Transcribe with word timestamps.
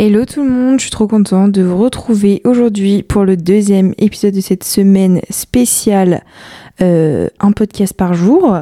Hello 0.00 0.24
tout 0.24 0.44
le 0.44 0.48
monde, 0.48 0.78
je 0.78 0.82
suis 0.82 0.92
trop 0.92 1.08
contente 1.08 1.50
de 1.50 1.62
vous 1.62 1.76
retrouver 1.76 2.40
aujourd'hui 2.44 3.02
pour 3.02 3.24
le 3.24 3.36
deuxième 3.36 3.94
épisode 3.98 4.32
de 4.32 4.40
cette 4.40 4.62
semaine 4.62 5.20
spéciale 5.28 6.22
euh, 6.80 7.26
un 7.40 7.50
podcast 7.50 7.94
par 7.94 8.14
jour. 8.14 8.58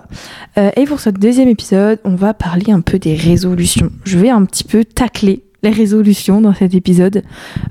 Euh, 0.57 0.71
et 0.77 0.87
pour 0.87 0.99
ce 0.99 1.11
deuxième 1.11 1.51
épisode, 1.51 1.99
on 2.05 2.15
va 2.15 2.33
parler 2.33 2.73
un 2.73 2.81
peu 2.81 2.99
des 2.99 3.15
résolutions. 3.15 3.91
Je 4.05 4.17
vais 4.17 4.31
un 4.31 4.47
petit 4.47 4.65
peu 4.65 4.83
tacler 4.83 5.43
les 5.67 5.73
résolutions 5.73 6.41
dans 6.41 6.55
cet 6.55 6.75
épisode. 6.75 7.23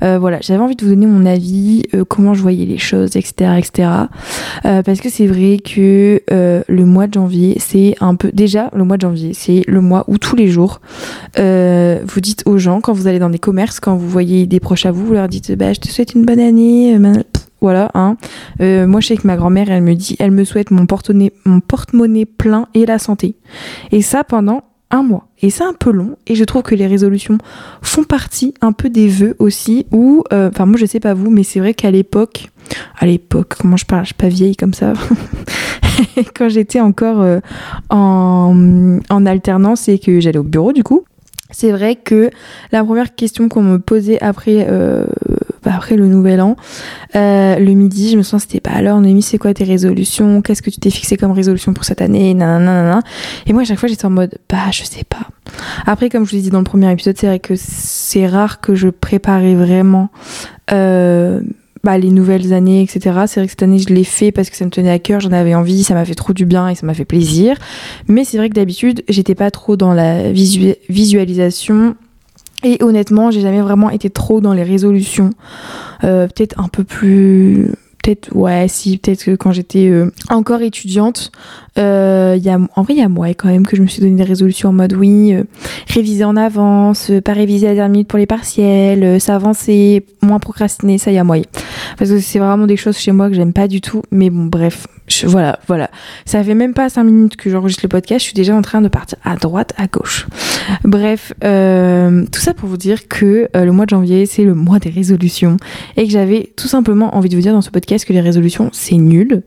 Euh, 0.04 0.20
voilà, 0.20 0.39
j'avais 0.41 0.62
envie 0.62 0.75
de 0.75 0.84
vous 0.84 0.91
donner 0.91 1.05
mon 1.05 1.25
avis, 1.25 1.84
euh, 1.94 2.04
comment 2.05 2.34
je 2.34 2.41
voyais 2.41 2.66
les 2.66 2.77
choses, 2.77 3.16
etc., 3.16 3.52
etc. 3.57 3.89
Euh, 4.66 4.84
parce 4.84 5.00
que 5.00 5.09
c'est 5.09 5.27
vrai 5.27 5.59
que 5.59 6.21
le 6.27 6.86
mois 6.86 7.08
de 7.08 7.13
janvier, 7.13 7.55
c'est 7.59 7.95
un 8.02 8.16
peu 8.16 8.31
déjà 8.34 8.70
le 8.73 8.84
mois 8.84 8.98
de 8.98 9.02
janvier, 9.02 9.31
c'est 9.34 9.63
le 9.68 9.81
mois 9.81 10.04
où 10.08 10.18
tous 10.18 10.36
les 10.36 10.48
jours 10.48 10.81
vous 11.38 12.21
dites 12.21 12.44
aux 12.45 12.58
gens 12.58 12.81
quand 12.81 12.94
vous 12.94 13.08
allez 13.08 13.20
dans 13.20 13.30
des 13.30 13.40
commerces, 13.40 13.80
quand 13.80 13.96
vous 13.96 14.09
voyez 14.09 14.46
des 14.46 14.59
proches 14.59 14.85
à 14.85 14.91
vous, 14.91 15.05
vous 15.05 15.13
leur 15.13 15.27
dites 15.27 15.52
bah 15.54 15.73
je 15.73 15.80
te 15.80 15.88
souhaite 15.88 16.13
une 16.13 16.26
bonne 16.26 16.40
année. 16.40 16.98
Voilà, 17.62 17.90
hein. 17.96 18.18
Moi, 18.59 18.99
je 18.99 19.07
sais 19.07 19.18
que 19.18 19.26
ma 19.26 19.38
grand-mère, 19.38 19.71
elle 19.71 19.82
me 19.82 19.96
dit, 19.96 20.16
elle 20.20 20.32
me 20.32 20.43
souhaite 20.43 20.71
mon 20.71 20.85
porte-monnaie, 20.85 21.32
mon 21.46 21.62
porte-monnaie 21.62 22.26
plein 22.26 22.68
et 22.73 22.85
la 22.85 22.99
santé. 22.99 23.35
Et 23.91 24.02
ça 24.02 24.23
pendant 24.23 24.62
un 24.91 25.03
mois. 25.03 25.27
Et 25.41 25.49
c'est 25.49 25.63
un 25.63 25.73
peu 25.73 25.91
long. 25.91 26.17
Et 26.27 26.35
je 26.35 26.44
trouve 26.44 26.63
que 26.63 26.75
les 26.75 26.88
résolutions 26.88 27.38
font 27.81 28.03
partie 28.03 28.53
un 28.62 28.71
peu 28.71 28.89
des 28.89 29.07
vœux 29.07 29.35
aussi. 29.39 29.85
Où, 29.91 30.23
euh, 30.34 30.49
enfin, 30.49 30.66
moi, 30.66 30.77
je 30.77 30.85
sais 30.85 30.99
pas 30.99 31.13
vous, 31.13 31.30
mais 31.30 31.43
c'est 31.43 31.59
vrai 31.59 31.73
qu'à 31.73 31.91
l'époque, 31.91 32.49
à 32.98 33.05
l'époque, 33.05 33.55
comment 33.59 33.77
je 33.77 33.85
parle, 33.85 34.03
je 34.03 34.07
suis 34.07 34.16
pas 34.16 34.27
vieille 34.27 34.55
comme 34.55 34.73
ça. 34.73 34.93
Quand 36.35 36.49
j'étais 36.49 36.79
encore 36.79 37.21
euh, 37.21 37.40
en, 37.90 38.99
en 39.09 39.26
alternance 39.26 39.88
et 39.88 39.99
que 39.99 40.20
j'allais 40.20 40.40
au 40.40 40.43
bureau, 40.43 40.73
du 40.73 40.84
coup. 40.84 41.05
C'est 41.52 41.71
vrai 41.71 41.95
que 41.95 42.31
la 42.71 42.84
première 42.84 43.15
question 43.15 43.49
qu'on 43.49 43.62
me 43.62 43.77
posait 43.77 44.21
après, 44.21 44.65
euh, 44.67 45.05
après 45.74 45.96
le 45.96 46.08
nouvel 46.08 46.41
an, 46.41 46.55
euh, 47.16 47.58
le 47.58 47.71
midi, 47.74 48.12
je 48.12 48.18
me 48.18 48.24
souviens, 48.24 48.40
c'était 48.40 48.60
pas 48.60 48.71
alors, 48.71 48.99
Noémie, 49.02 49.21
c'est 49.21 49.38
quoi 49.38 49.54
tes 49.54 49.63
résolutions? 49.63 50.41
Qu'est-ce 50.41 50.62
que 50.62 50.70
tu 50.70 50.80
t'es 50.80 50.90
fixé 50.90 51.18
comme 51.18 51.32
résolution 51.32 51.74
pour 51.74 51.85
cette 51.85 52.02
année? 52.02 52.34
Nanana. 52.34 52.99
Et 53.48 53.54
moi, 53.54 53.62
à 53.62 53.66
chaque 53.66 53.80
fois, 53.80 53.90
j'étais 53.90 54.05
en 54.05 54.10
mode, 54.10 54.38
bah, 54.49 54.72
je 54.72 54.84
sais 54.84 55.04
pas. 55.07 55.27
Après, 55.85 56.10
comme 56.10 56.26
je 56.26 56.32
vous 56.32 56.35
l'ai 56.38 56.41
dit 56.41 56.49
dans 56.49 56.57
le 56.60 56.63
premier 56.66 56.91
épisode, 56.91 57.16
c'est 57.18 57.27
vrai 57.27 57.40
que 57.40 57.54
c'est 57.57 58.27
rare 58.27 58.60
que 58.62 58.76
je 58.76 58.90
préparais 58.90 59.55
vraiment 59.55 60.10
euh, 60.72 61.41
bah, 61.84 61.98
les 62.00 62.10
nouvelles 62.10 62.52
années, 62.54 62.82
etc. 62.82 63.00
C'est 63.27 63.40
vrai 63.40 63.46
que 63.48 63.52
cette 63.52 63.63
année, 63.63 63.77
je 63.79 63.90
l'ai 63.94 64.03
fait 64.03 64.31
parce 64.31 64.50
que 64.50 64.56
ça 64.57 64.66
me 64.66 64.72
tenait 64.72 64.90
à 64.90 64.97
cœur, 65.00 65.19
j'en 65.19 65.31
avais 65.31 65.53
envie, 65.53 65.84
ça 65.84 65.94
m'a 65.94 66.03
fait 66.03 66.16
trop 66.16 66.34
du 66.34 66.46
bien 66.46 66.68
et 66.68 66.75
ça 66.75 66.85
m'a 66.88 66.94
fait 66.96 67.06
plaisir. 67.06 67.57
Mais 68.07 68.24
c'est 68.25 68.38
vrai 68.38 68.50
que 68.50 68.56
d'habitude, 68.56 69.03
j'étais 69.07 69.35
pas 69.35 69.52
trop 69.52 69.78
dans 69.78 69.94
la 69.94 70.31
visu- 70.31 70.75
visualisation. 70.90 71.96
Et 72.63 72.81
honnêtement, 72.81 73.31
j'ai 73.31 73.41
jamais 73.41 73.61
vraiment 73.61 73.89
été 73.89 74.09
trop 74.09 74.41
dans 74.41 74.53
les 74.53 74.63
résolutions. 74.63 75.31
Euh, 76.03 76.28
peut-être 76.28 76.59
un 76.59 76.67
peu 76.67 76.84
plus. 76.84 77.72
Peut-être, 78.03 78.35
ouais, 78.35 78.67
si, 78.67 78.97
peut-être 78.97 79.23
que 79.23 79.35
quand 79.35 79.51
j'étais 79.51 79.88
euh, 79.88 80.11
encore 80.29 80.61
étudiante, 80.61 81.31
euh, 81.78 82.38
y 82.41 82.50
a, 82.50 82.57
en 82.75 82.84
vrai, 82.84 82.94
il 82.94 83.00
y 83.00 83.01
a 83.03 83.09
moi 83.09 83.28
quand 83.29 83.50
même 83.50 83.66
que 83.66 83.75
je 83.75 83.81
me 83.81 83.88
suis 83.88 84.01
donné 84.01 84.16
des 84.16 84.23
résolutions 84.23 84.69
en 84.69 84.73
mode 84.73 84.94
oui, 84.94 85.34
euh, 85.34 85.44
réviser 85.88 86.23
en 86.23 86.35
avance, 86.38 87.09
euh, 87.12 87.22
pas 87.22 87.34
réviser 87.34 87.67
à 87.67 87.69
la 87.72 87.75
dernière 87.75 87.91
minute 87.91 88.07
pour 88.07 88.17
les 88.19 88.25
partiels, 88.25 89.03
euh, 89.03 89.19
s'avancer, 89.19 90.06
moins 90.22 90.40
procrastiner, 90.40 90.97
ça 90.97 91.12
y 91.12 91.17
a 91.17 91.23
moyen. 91.23 91.44
Parce 91.97 92.09
que 92.12 92.19
c'est 92.19 92.40
vraiment 92.40 92.66
des 92.67 92.78
choses 92.78 92.97
chez 92.97 93.12
moi 93.12 93.29
que 93.29 93.35
j'aime 93.35 93.53
pas 93.53 93.67
du 93.67 93.81
tout. 93.81 94.01
Mais 94.12 94.29
bon, 94.29 94.45
bref, 94.45 94.88
je- 95.07 95.28
voilà, 95.28 95.59
voilà. 95.67 95.90
Ça 96.25 96.44
fait 96.44 96.56
même 96.56 96.73
pas 96.73 96.90
5 96.90 97.03
minutes 97.03 97.35
que 97.35 97.50
j'enregistre 97.50 97.84
le 97.85 97.89
podcast, 97.89 98.19
je 98.22 98.25
suis 98.25 98.34
déjà 98.34 98.56
en 98.56 98.62
train 98.62 98.81
de 98.81 98.88
partir 98.88 99.17
à 99.23 99.35
droite, 99.35 99.73
à 99.78 99.88
gauche. 99.88 100.28
Bref, 100.84 101.34
euh, 101.44 102.25
tout 102.31 102.39
ça 102.41 102.53
pour 102.53 102.69
vous 102.69 102.78
dire 102.78 103.07
que 103.07 103.47
euh, 103.56 103.66
le 103.66 103.72
mois 103.72 103.85
de 103.85 103.91
janvier, 103.91 104.25
c'est 104.25 104.44
le 104.44 104.56
mois 104.56 104.79
des 104.79 104.89
résolutions 104.89 105.57
et 105.97 106.06
que 106.06 106.12
j'avais 106.12 106.51
tout 106.55 106.67
simplement 106.67 107.16
envie 107.16 107.29
de 107.29 107.35
vous 107.35 107.41
dire 107.41 107.53
dans 107.53 107.61
ce 107.61 107.69
podcast 107.69 108.05
que 108.05 108.13
les 108.13 108.21
résolutions, 108.21 108.69
c'est 108.73 108.95
nul. 108.95 109.44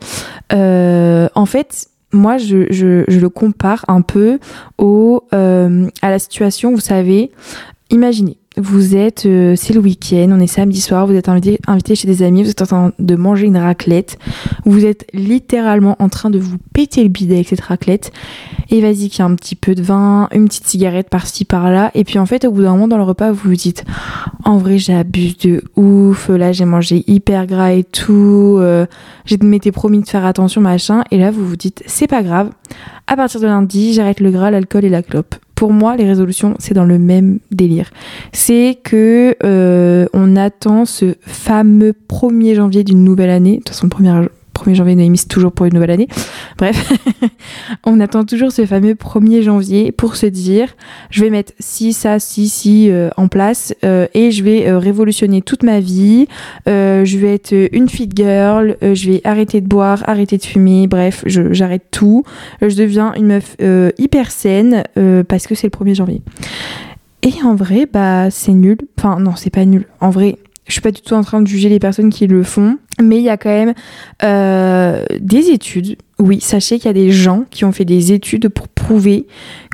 En 0.52 1.46
fait, 1.46 1.86
moi, 2.12 2.38
je, 2.38 2.66
je, 2.70 3.04
je 3.08 3.20
le 3.20 3.28
compare 3.28 3.84
un 3.88 4.00
peu 4.00 4.38
au, 4.78 5.24
euh, 5.34 5.88
à 6.02 6.10
la 6.10 6.18
situation, 6.18 6.70
vous 6.72 6.80
savez, 6.80 7.30
imaginez, 7.90 8.38
vous 8.58 8.96
êtes, 8.96 9.26
euh, 9.26 9.54
c'est 9.56 9.72
le 9.72 9.80
week-end, 9.80 10.28
on 10.32 10.40
est 10.40 10.46
samedi 10.46 10.80
soir, 10.80 11.06
vous 11.06 11.14
êtes 11.14 11.28
invité, 11.28 11.58
invité 11.66 11.94
chez 11.94 12.08
des 12.08 12.22
amis, 12.22 12.42
vous 12.42 12.50
êtes 12.50 12.62
en 12.62 12.66
train 12.66 12.92
de 12.98 13.14
manger 13.14 13.46
une 13.46 13.56
raclette, 13.56 14.18
vous 14.64 14.84
êtes 14.84 15.06
littéralement 15.12 15.96
en 16.00 16.08
train 16.08 16.30
de 16.30 16.38
vous 16.38 16.58
péter 16.72 17.02
le 17.02 17.08
bidet 17.08 17.36
avec 17.36 17.48
cette 17.48 17.60
raclette, 17.60 18.12
et 18.70 18.80
vas-y 18.80 19.08
qu'il 19.08 19.20
y 19.20 19.22
a 19.22 19.26
un 19.26 19.34
petit 19.34 19.54
peu 19.54 19.74
de 19.74 19.82
vin, 19.82 20.28
une 20.34 20.46
petite 20.48 20.66
cigarette 20.66 21.08
par-ci 21.08 21.44
par-là, 21.44 21.90
et 21.94 22.04
puis 22.04 22.18
en 22.18 22.26
fait, 22.26 22.44
au 22.44 22.50
bout 22.50 22.62
d'un 22.62 22.72
moment 22.72 22.88
dans 22.88 22.98
le 22.98 23.04
repas, 23.04 23.30
vous 23.30 23.50
vous 23.50 23.56
dites, 23.56 23.84
en 24.44 24.58
vrai, 24.58 24.78
j'abuse 24.78 25.38
de 25.38 25.62
ouf, 25.76 26.28
là 26.28 26.52
j'ai 26.52 26.64
mangé 26.64 27.04
hyper 27.06 27.46
gras 27.46 27.72
et 27.72 27.84
tout, 27.84 28.56
euh, 28.58 28.86
j'ai 29.24 29.38
m'étais 29.38 29.72
promis 29.72 30.00
de 30.00 30.08
faire 30.08 30.26
attention, 30.26 30.60
machin, 30.60 31.04
et 31.10 31.18
là 31.18 31.30
vous 31.30 31.46
vous 31.46 31.56
dites, 31.56 31.82
c'est 31.86 32.08
pas 32.08 32.22
grave, 32.22 32.50
à 33.06 33.16
partir 33.16 33.40
de 33.40 33.46
lundi, 33.46 33.94
j'arrête 33.94 34.20
le 34.20 34.30
gras, 34.30 34.50
l'alcool 34.50 34.84
et 34.84 34.90
la 34.90 35.02
clope. 35.02 35.36
Pour 35.58 35.72
moi, 35.72 35.96
les 35.96 36.06
résolutions, 36.06 36.54
c'est 36.60 36.72
dans 36.72 36.84
le 36.84 37.00
même 37.00 37.40
délire. 37.50 37.90
C'est 38.32 38.78
que 38.84 39.34
euh, 39.42 40.06
on 40.12 40.36
attend 40.36 40.84
ce 40.84 41.16
fameux 41.20 41.94
1er 42.08 42.54
janvier 42.54 42.84
d'une 42.84 43.02
nouvelle 43.02 43.30
année. 43.30 43.54
De 43.54 43.56
toute 43.56 43.70
façon, 43.70 43.88
le 43.88 43.90
1er, 43.90 44.28
1er 44.54 44.74
janvier, 44.74 44.94
Noémie, 44.94 45.18
c'est 45.18 45.26
toujours 45.26 45.50
pour 45.50 45.66
une 45.66 45.74
nouvelle 45.74 45.90
année. 45.90 46.06
Bref, 46.58 46.92
on 47.86 48.00
attend 48.00 48.24
toujours 48.24 48.50
ce 48.50 48.66
fameux 48.66 48.94
1er 48.94 49.42
janvier 49.42 49.92
pour 49.92 50.16
se 50.16 50.26
dire, 50.26 50.74
je 51.08 51.22
vais 51.22 51.30
mettre 51.30 51.52
ci, 51.60 51.92
ça, 51.92 52.18
ci, 52.18 52.48
ci 52.48 52.90
euh, 52.90 53.10
en 53.16 53.28
place 53.28 53.72
euh, 53.84 54.08
et 54.12 54.32
je 54.32 54.42
vais 54.42 54.66
euh, 54.66 54.80
révolutionner 54.80 55.40
toute 55.40 55.62
ma 55.62 55.78
vie. 55.78 56.26
Je 56.66 57.16
vais 57.16 57.34
être 57.34 57.54
une 57.72 57.88
fit 57.88 58.10
girl, 58.12 58.76
je 58.82 59.10
vais 59.10 59.20
arrêter 59.22 59.60
de 59.60 59.68
boire, 59.68 60.02
arrêter 60.08 60.36
de 60.36 60.44
fumer, 60.44 60.88
bref, 60.88 61.22
j'arrête 61.26 61.84
tout. 61.92 62.24
Je 62.60 62.74
deviens 62.74 63.14
une 63.14 63.26
meuf 63.26 63.56
hyper 63.98 64.30
saine 64.32 64.82
parce 65.28 65.46
que 65.46 65.54
c'est 65.54 65.72
le 65.72 65.84
1er 65.84 65.94
janvier. 65.94 66.22
Et 67.22 67.32
en 67.44 67.54
vrai, 67.54 67.86
bah 67.90 68.30
c'est 68.30 68.52
nul. 68.52 68.78
Enfin 68.98 69.20
non, 69.20 69.36
c'est 69.36 69.50
pas 69.50 69.64
nul. 69.64 69.86
En 70.00 70.10
vrai, 70.10 70.36
je 70.66 70.72
suis 70.72 70.80
pas 70.80 70.90
du 70.90 71.00
tout 71.00 71.14
en 71.14 71.22
train 71.22 71.40
de 71.40 71.46
juger 71.46 71.68
les 71.68 71.78
personnes 71.78 72.10
qui 72.10 72.26
le 72.26 72.42
font, 72.42 72.78
mais 73.00 73.18
il 73.18 73.22
y 73.22 73.30
a 73.30 73.36
quand 73.36 73.48
même 73.48 73.74
des 74.20 75.50
études. 75.50 75.96
Oui, 76.20 76.40
sachez 76.40 76.78
qu'il 76.78 76.86
y 76.86 76.90
a 76.90 76.94
des 76.94 77.12
gens 77.12 77.44
qui 77.50 77.64
ont 77.64 77.70
fait 77.70 77.84
des 77.84 78.12
études 78.12 78.48
pour 78.48 78.66
prouver 78.66 79.26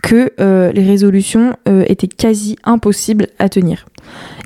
que 0.03 0.31
euh, 0.41 0.72
les 0.72 0.84
résolutions 0.84 1.56
euh, 1.69 1.84
étaient 1.88 2.06
quasi 2.06 2.56
impossibles 2.65 3.28
à 3.38 3.49
tenir. 3.49 3.87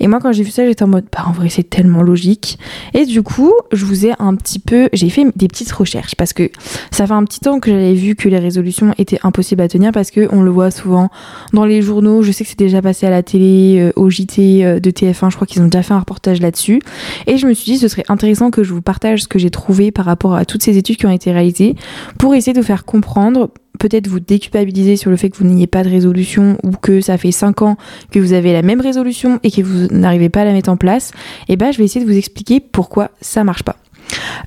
Et 0.01 0.07
moi, 0.07 0.21
quand 0.21 0.33
j'ai 0.33 0.43
vu 0.43 0.51
ça, 0.51 0.65
j'étais 0.65 0.83
en 0.83 0.89
mode, 0.89 1.07
bah 1.13 1.25
en 1.27 1.33
vrai, 1.33 1.49
c'est 1.49 1.69
tellement 1.69 2.03
logique. 2.03 2.59
Et 2.95 3.05
du 3.05 3.23
coup, 3.23 3.53
je 3.73 3.85
vous 3.85 4.07
ai 4.07 4.13
un 4.19 4.35
petit 4.35 4.59
peu, 4.59 4.89
j'ai 4.93 5.11
fait 5.11 5.25
des 5.37 5.49
petites 5.49 5.73
recherches 5.73 6.15
parce 6.15 6.33
que 6.33 6.51
ça 6.91 7.07
fait 7.07 7.13
un 7.13 7.25
petit 7.25 7.41
temps 7.41 7.61
que 7.61 7.71
j'avais 7.71 7.95
vu 7.95 8.15
que 8.15 8.29
les 8.29 8.39
résolutions 8.39 8.95
étaient 8.99 9.19
impossibles 9.23 9.63
à 9.63 9.69
tenir 9.69 9.93
parce 9.93 10.11
que 10.11 10.29
on 10.31 10.43
le 10.43 10.51
voit 10.51 10.71
souvent 10.71 11.11
dans 11.53 11.65
les 11.65 11.83
journaux. 11.83 12.23
Je 12.23 12.33
sais 12.33 12.45
que 12.45 12.51
c'est 12.51 12.59
déjà 12.59 12.83
passé 12.83 13.07
à 13.07 13.11
la 13.11 13.23
télé, 13.23 13.79
euh, 13.81 13.93
au 13.97 14.11
JT 14.11 14.65
euh, 14.65 14.81
de 14.81 14.91
TF1. 14.91 15.31
Je 15.31 15.37
crois 15.37 15.47
qu'ils 15.47 15.63
ont 15.63 15.67
déjà 15.67 15.83
fait 15.83 15.95
un 15.95 16.01
reportage 16.01 16.41
là-dessus. 16.41 16.81
Et 17.27 17.39
je 17.39 17.47
me 17.47 17.55
suis 17.55 17.73
dit, 17.73 17.79
ce 17.79 17.89
serait 17.89 18.05
intéressant 18.09 18.51
que 18.51 18.63
je 18.63 18.73
vous 18.73 18.83
partage 18.83 19.23
ce 19.23 19.29
que 19.29 19.39
j'ai 19.39 19.51
trouvé 19.51 19.91
par 19.91 20.05
rapport 20.05 20.35
à 20.35 20.45
toutes 20.45 20.63
ces 20.63 20.79
études 20.79 20.97
qui 20.97 21.07
ont 21.07 21.11
été 21.11 21.33
réalisées 21.33 21.75
pour 22.19 22.35
essayer 22.35 22.53
de 22.53 22.61
vous 22.61 22.67
faire 22.67 22.85
comprendre 22.85 23.51
peut-être 23.79 24.09
vous 24.09 24.21
déculpabiliser 24.21 24.97
sur 24.97 25.11
le 25.11 25.17
fait 25.17 25.31
que 25.31 25.37
vous 25.37 25.45
n'ayez 25.45 25.67
pas 25.67 25.85
de 25.85 25.89
résolution 25.89 26.59
ou 26.63 26.73
que 26.73 27.01
ça 27.01 27.17
fait 27.17 27.33
5 27.33 27.63
ans 27.63 27.77
que 28.11 28.19
vous 28.19 28.33
avez 28.33 28.53
la 28.53 28.63
même 28.63 28.81
résolution 28.81 29.39
et 29.43 29.51
que 29.51 29.63
vous 29.63 29.87
n'arrivez 29.95 30.29
pas 30.29 30.43
à 30.43 30.45
la 30.45 30.53
mettre 30.53 30.71
en 30.71 30.77
place, 30.77 31.13
et 31.49 31.57
ben 31.57 31.73
je 31.73 31.79
vais 31.79 31.85
essayer 31.85 32.05
de 32.05 32.11
vous 32.11 32.17
expliquer 32.17 32.61
pourquoi 32.61 33.11
ça 33.21 33.45
marche 33.45 33.63
pas. 33.63 33.77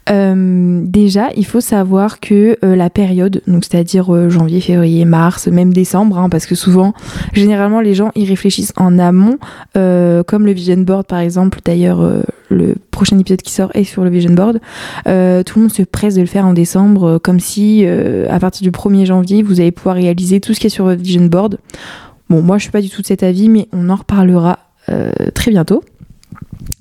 Euh, 0.09 0.81
déjà, 0.83 1.29
il 1.35 1.45
faut 1.45 1.61
savoir 1.61 2.19
que 2.19 2.57
euh, 2.63 2.75
la 2.75 2.89
période, 2.89 3.41
donc 3.47 3.63
c'est-à-dire 3.63 4.13
euh, 4.13 4.29
janvier, 4.29 4.61
février, 4.61 5.05
mars, 5.05 5.47
même 5.47 5.73
décembre, 5.73 6.17
hein, 6.17 6.29
parce 6.29 6.45
que 6.45 6.55
souvent, 6.55 6.93
généralement, 7.33 7.81
les 7.81 7.93
gens 7.93 8.11
y 8.15 8.25
réfléchissent 8.25 8.73
en 8.77 8.97
amont, 8.97 9.37
comme 9.73 10.45
le 10.45 10.51
vision 10.51 10.77
board 10.77 11.05
par 11.05 11.19
exemple. 11.19 11.59
D'ailleurs, 11.63 12.23
le 12.53 12.75
prochain 12.91 13.17
épisode 13.17 13.41
qui 13.41 13.51
sort 13.51 13.71
est 13.73 13.83
sur 13.83 14.03
le 14.03 14.09
vision 14.09 14.33
board. 14.33 14.59
Euh, 15.07 15.43
tout 15.43 15.59
le 15.59 15.63
monde 15.63 15.73
se 15.73 15.83
presse 15.83 16.15
de 16.15 16.21
le 16.21 16.27
faire 16.27 16.45
en 16.45 16.53
décembre, 16.53 17.03
euh, 17.03 17.19
comme 17.19 17.39
si 17.39 17.83
euh, 17.85 18.27
à 18.29 18.39
partir 18.39 18.63
du 18.63 18.71
1er 18.71 19.05
janvier, 19.05 19.43
vous 19.43 19.59
allez 19.59 19.71
pouvoir 19.71 19.95
réaliser 19.95 20.39
tout 20.39 20.53
ce 20.53 20.59
qui 20.59 20.67
est 20.67 20.71
sur 20.71 20.85
votre 20.85 21.01
vision 21.01 21.25
board. 21.25 21.57
Bon, 22.29 22.41
moi, 22.41 22.57
je 22.57 22.63
suis 22.63 22.71
pas 22.71 22.81
du 22.81 22.89
tout 22.89 23.01
de 23.01 23.07
cet 23.07 23.23
avis, 23.23 23.49
mais 23.49 23.67
on 23.73 23.89
en 23.89 23.95
reparlera 23.95 24.59
très 25.35 25.51
bientôt. 25.51 25.83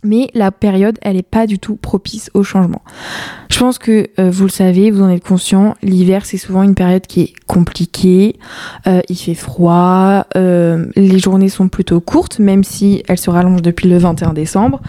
Mais 0.02 0.31
la 0.35 0.50
période, 0.50 0.99
elle 1.02 1.17
n'est 1.17 1.23
pas 1.23 1.47
du 1.47 1.58
tout 1.58 1.76
propice 1.76 2.31
au 2.35 2.43
changement. 2.43 2.82
Je 3.50 3.58
pense 3.58 3.79
que 3.79 4.06
euh, 4.19 4.31
vous 4.31 4.44
le 4.44 4.50
savez, 4.50 4.91
vous 4.91 5.02
en 5.02 5.11
êtes 5.11 5.25
conscient, 5.25 5.75
l'hiver 5.82 6.25
c'est 6.25 6.37
souvent 6.37 6.62
une 6.62 6.76
période 6.76 7.06
qui 7.06 7.20
est 7.20 7.32
compliquée, 7.47 8.37
euh, 8.87 9.00
il 9.08 9.17
fait 9.17 9.35
froid, 9.35 10.25
euh, 10.37 10.87
les 10.94 11.19
journées 11.19 11.49
sont 11.49 11.69
plutôt 11.69 12.00
courtes, 12.00 12.38
même 12.38 12.62
si 12.62 13.02
elles 13.08 13.19
se 13.19 13.29
rallongent 13.29 13.61
depuis 13.61 13.88
le 13.88 13.99
21 13.99 14.35
décembre. 14.35 14.81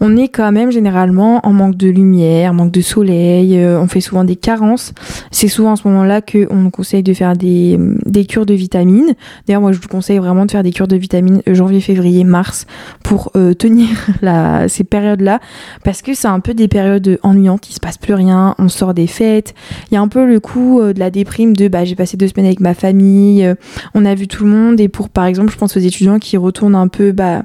On 0.00 0.16
est 0.16 0.28
quand 0.28 0.50
même 0.50 0.72
généralement 0.72 1.46
en 1.46 1.52
manque 1.52 1.76
de 1.76 1.88
lumière, 1.88 2.52
manque 2.54 2.72
de 2.72 2.80
soleil, 2.80 3.64
on 3.64 3.86
fait 3.86 4.00
souvent 4.00 4.24
des 4.24 4.36
carences. 4.36 4.92
C'est 5.30 5.48
souvent 5.48 5.74
à 5.74 5.76
ce 5.76 5.86
moment-là 5.88 6.20
qu'on 6.20 6.56
nous 6.56 6.70
conseille 6.70 7.04
de 7.04 7.14
faire 7.14 7.34
des, 7.34 7.78
des 8.04 8.26
cures 8.26 8.46
de 8.46 8.54
vitamines. 8.54 9.14
D'ailleurs, 9.46 9.62
moi 9.62 9.72
je 9.72 9.80
vous 9.80 9.88
conseille 9.88 10.18
vraiment 10.18 10.44
de 10.44 10.50
faire 10.50 10.64
des 10.64 10.72
cures 10.72 10.88
de 10.88 10.96
vitamines 10.96 11.40
janvier, 11.46 11.80
février, 11.80 12.24
mars 12.24 12.66
pour 13.04 13.30
tenir 13.58 13.88
la 14.22 14.57
ces 14.66 14.82
périodes-là 14.82 15.40
parce 15.84 16.02
que 16.02 16.14
c'est 16.14 16.26
un 16.26 16.40
peu 16.40 16.54
des 16.54 16.66
périodes 16.66 17.18
ennuyantes, 17.22 17.68
il 17.70 17.74
se 17.74 17.80
passe 17.80 17.98
plus 17.98 18.14
rien, 18.14 18.54
on 18.58 18.68
sort 18.68 18.94
des 18.94 19.06
fêtes, 19.06 19.54
il 19.90 19.94
y 19.94 19.96
a 19.96 20.00
un 20.00 20.08
peu 20.08 20.26
le 20.26 20.40
coup 20.40 20.80
euh, 20.80 20.92
de 20.92 20.98
la 20.98 21.10
déprime 21.10 21.54
de 21.54 21.68
bah 21.68 21.84
j'ai 21.84 21.94
passé 21.94 22.16
deux 22.16 22.28
semaines 22.28 22.46
avec 22.46 22.60
ma 22.60 22.74
famille, 22.74 23.44
euh, 23.44 23.54
on 23.94 24.04
a 24.04 24.14
vu 24.14 24.26
tout 24.26 24.44
le 24.44 24.50
monde. 24.50 24.80
Et 24.80 24.88
pour 24.88 25.08
par 25.08 25.26
exemple 25.26 25.52
je 25.52 25.56
pense 25.58 25.76
aux 25.76 25.80
étudiants 25.80 26.18
qui 26.18 26.36
retournent 26.36 26.74
un 26.74 26.88
peu 26.88 27.12
bah, 27.12 27.42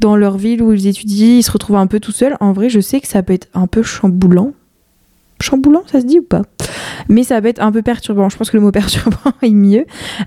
dans 0.00 0.16
leur 0.16 0.36
ville 0.36 0.62
où 0.62 0.72
ils 0.72 0.86
étudient, 0.86 1.38
ils 1.38 1.42
se 1.42 1.50
retrouvent 1.50 1.76
un 1.76 1.86
peu 1.86 2.00
tout 2.00 2.12
seuls. 2.12 2.36
En 2.40 2.52
vrai 2.52 2.68
je 2.68 2.80
sais 2.80 3.00
que 3.00 3.06
ça 3.06 3.22
peut 3.22 3.32
être 3.32 3.48
un 3.54 3.66
peu 3.66 3.82
chamboulant 3.82 4.52
chamboulant, 5.40 5.82
ça 5.86 6.00
se 6.00 6.06
dit 6.06 6.20
ou 6.20 6.24
pas? 6.24 6.42
Mais 7.08 7.22
ça 7.22 7.40
peut 7.40 7.48
être 7.48 7.62
un 7.62 7.72
peu 7.72 7.82
perturbant. 7.82 8.28
Je 8.28 8.36
pense 8.36 8.50
que 8.50 8.56
le 8.56 8.62
mot 8.62 8.70
perturbant 8.72 9.32
est 9.42 9.50
mieux. 9.50 9.84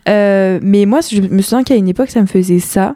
Euh, 0.08 0.60
mais 0.62 0.86
moi, 0.86 1.00
je 1.02 1.22
me 1.22 1.42
souviens 1.42 1.64
qu'à 1.64 1.76
une 1.76 1.88
époque, 1.88 2.10
ça 2.10 2.22
me 2.22 2.28
faisait 2.28 2.60
ça 2.60 2.96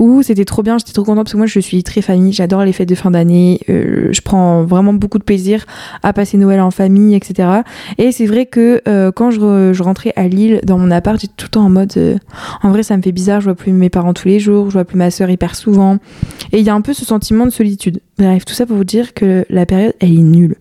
où 0.00 0.22
c'était 0.22 0.46
trop 0.46 0.62
bien, 0.62 0.78
j'étais 0.78 0.92
trop 0.92 1.04
contente 1.04 1.24
parce 1.24 1.32
que 1.32 1.36
moi 1.36 1.46
je 1.46 1.60
suis 1.60 1.82
très 1.82 2.00
famille, 2.00 2.32
j'adore 2.32 2.64
les 2.64 2.72
fêtes 2.72 2.88
de 2.88 2.94
fin 2.94 3.10
d'année, 3.10 3.60
euh, 3.68 4.08
je 4.12 4.20
prends 4.22 4.64
vraiment 4.64 4.94
beaucoup 4.94 5.18
de 5.18 5.24
plaisir 5.24 5.66
à 6.02 6.14
passer 6.14 6.38
Noël 6.38 6.58
en 6.62 6.70
famille, 6.70 7.14
etc. 7.14 7.60
Et 7.98 8.10
c'est 8.10 8.24
vrai 8.24 8.46
que 8.46 8.80
euh, 8.88 9.12
quand 9.12 9.30
je, 9.30 9.74
je, 9.74 9.82
rentrais 9.82 10.14
à 10.16 10.26
Lille 10.26 10.62
dans 10.64 10.78
mon 10.78 10.90
appart, 10.90 11.20
j'étais 11.20 11.34
tout 11.36 11.46
le 11.46 11.50
temps 11.50 11.66
en 11.66 11.68
mode 11.68 12.18
en 12.62 12.70
vrai 12.70 12.82
ça 12.82 12.96
me 12.96 13.02
fait 13.02 13.12
bizarre, 13.12 13.42
je 13.42 13.46
vois 13.46 13.54
plus 13.54 13.72
mes 13.72 13.90
parents 13.90 14.14
tous 14.14 14.26
les 14.26 14.40
jours, 14.40 14.70
je 14.70 14.72
vois 14.72 14.86
plus 14.86 14.96
ma 14.96 15.10
soeur 15.10 15.28
hyper 15.28 15.54
souvent. 15.54 15.98
Et 16.52 16.60
il 16.60 16.64
y 16.64 16.70
a 16.70 16.74
un 16.74 16.80
peu 16.80 16.94
ce 16.94 17.04
sentiment 17.04 17.44
de 17.44 17.50
solitude. 17.50 18.00
Bref, 18.16 18.46
tout 18.46 18.54
ça 18.54 18.64
pour 18.64 18.76
vous 18.76 18.84
dire 18.84 19.12
que 19.12 19.44
la 19.50 19.66
période 19.66 19.92
elle 20.00 20.14
est 20.14 20.22
nulle. 20.22 20.56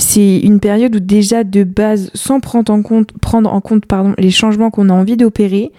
C'est 0.00 0.38
une 0.38 0.60
période 0.60 0.96
où 0.96 0.98
déjà 0.98 1.44
de 1.44 1.62
base, 1.62 2.10
sans 2.14 2.40
prendre 2.40 2.72
en 2.72 2.80
compte, 2.80 3.12
prendre 3.20 3.52
en 3.52 3.60
compte 3.60 3.84
les 4.16 4.30
changements 4.30 4.70
qu'on 4.70 4.88
a 4.88 4.94
envie 4.94 5.18
d'opérer, 5.18 5.72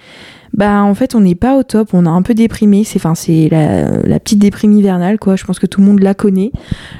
bah 0.53 0.83
en 0.83 0.93
fait 0.93 1.15
on 1.15 1.21
n'est 1.21 1.35
pas 1.35 1.57
au 1.57 1.63
top, 1.63 1.89
on 1.93 2.05
a 2.05 2.09
un 2.09 2.21
peu 2.21 2.35
déprimé, 2.35 2.83
c'est 2.83 2.99
enfin 2.99 3.15
c'est 3.15 3.49
la, 3.49 4.19
petite 4.19 4.37
déprime 4.37 4.73
hivernale 4.73 5.17
quoi, 5.17 5.35
je 5.35 5.43
pense 5.43 5.57
que 5.57 5.65
tout 5.65 5.81
le 5.81 5.87
monde 5.87 6.01
la 6.01 6.13
connaît. 6.13 6.51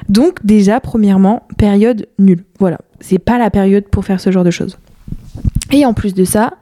Donc 0.08 0.44
déjà 0.44 0.80
premièrement, 0.80 1.44
période 1.58 2.08
nulle. 2.18 2.42
Voilà, 2.58 2.78
c'est 2.98 3.20
pas 3.20 3.38
la 3.38 3.50
période 3.50 3.84
pour 3.84 4.04
faire 4.04 4.20
ce 4.20 4.32
genre 4.32 4.44
de 4.44 4.50
choses. 4.50 4.76
Et 5.72 5.86
en 5.86 5.94
plus 5.94 6.14
de 6.14 6.24
ça, 6.24 6.54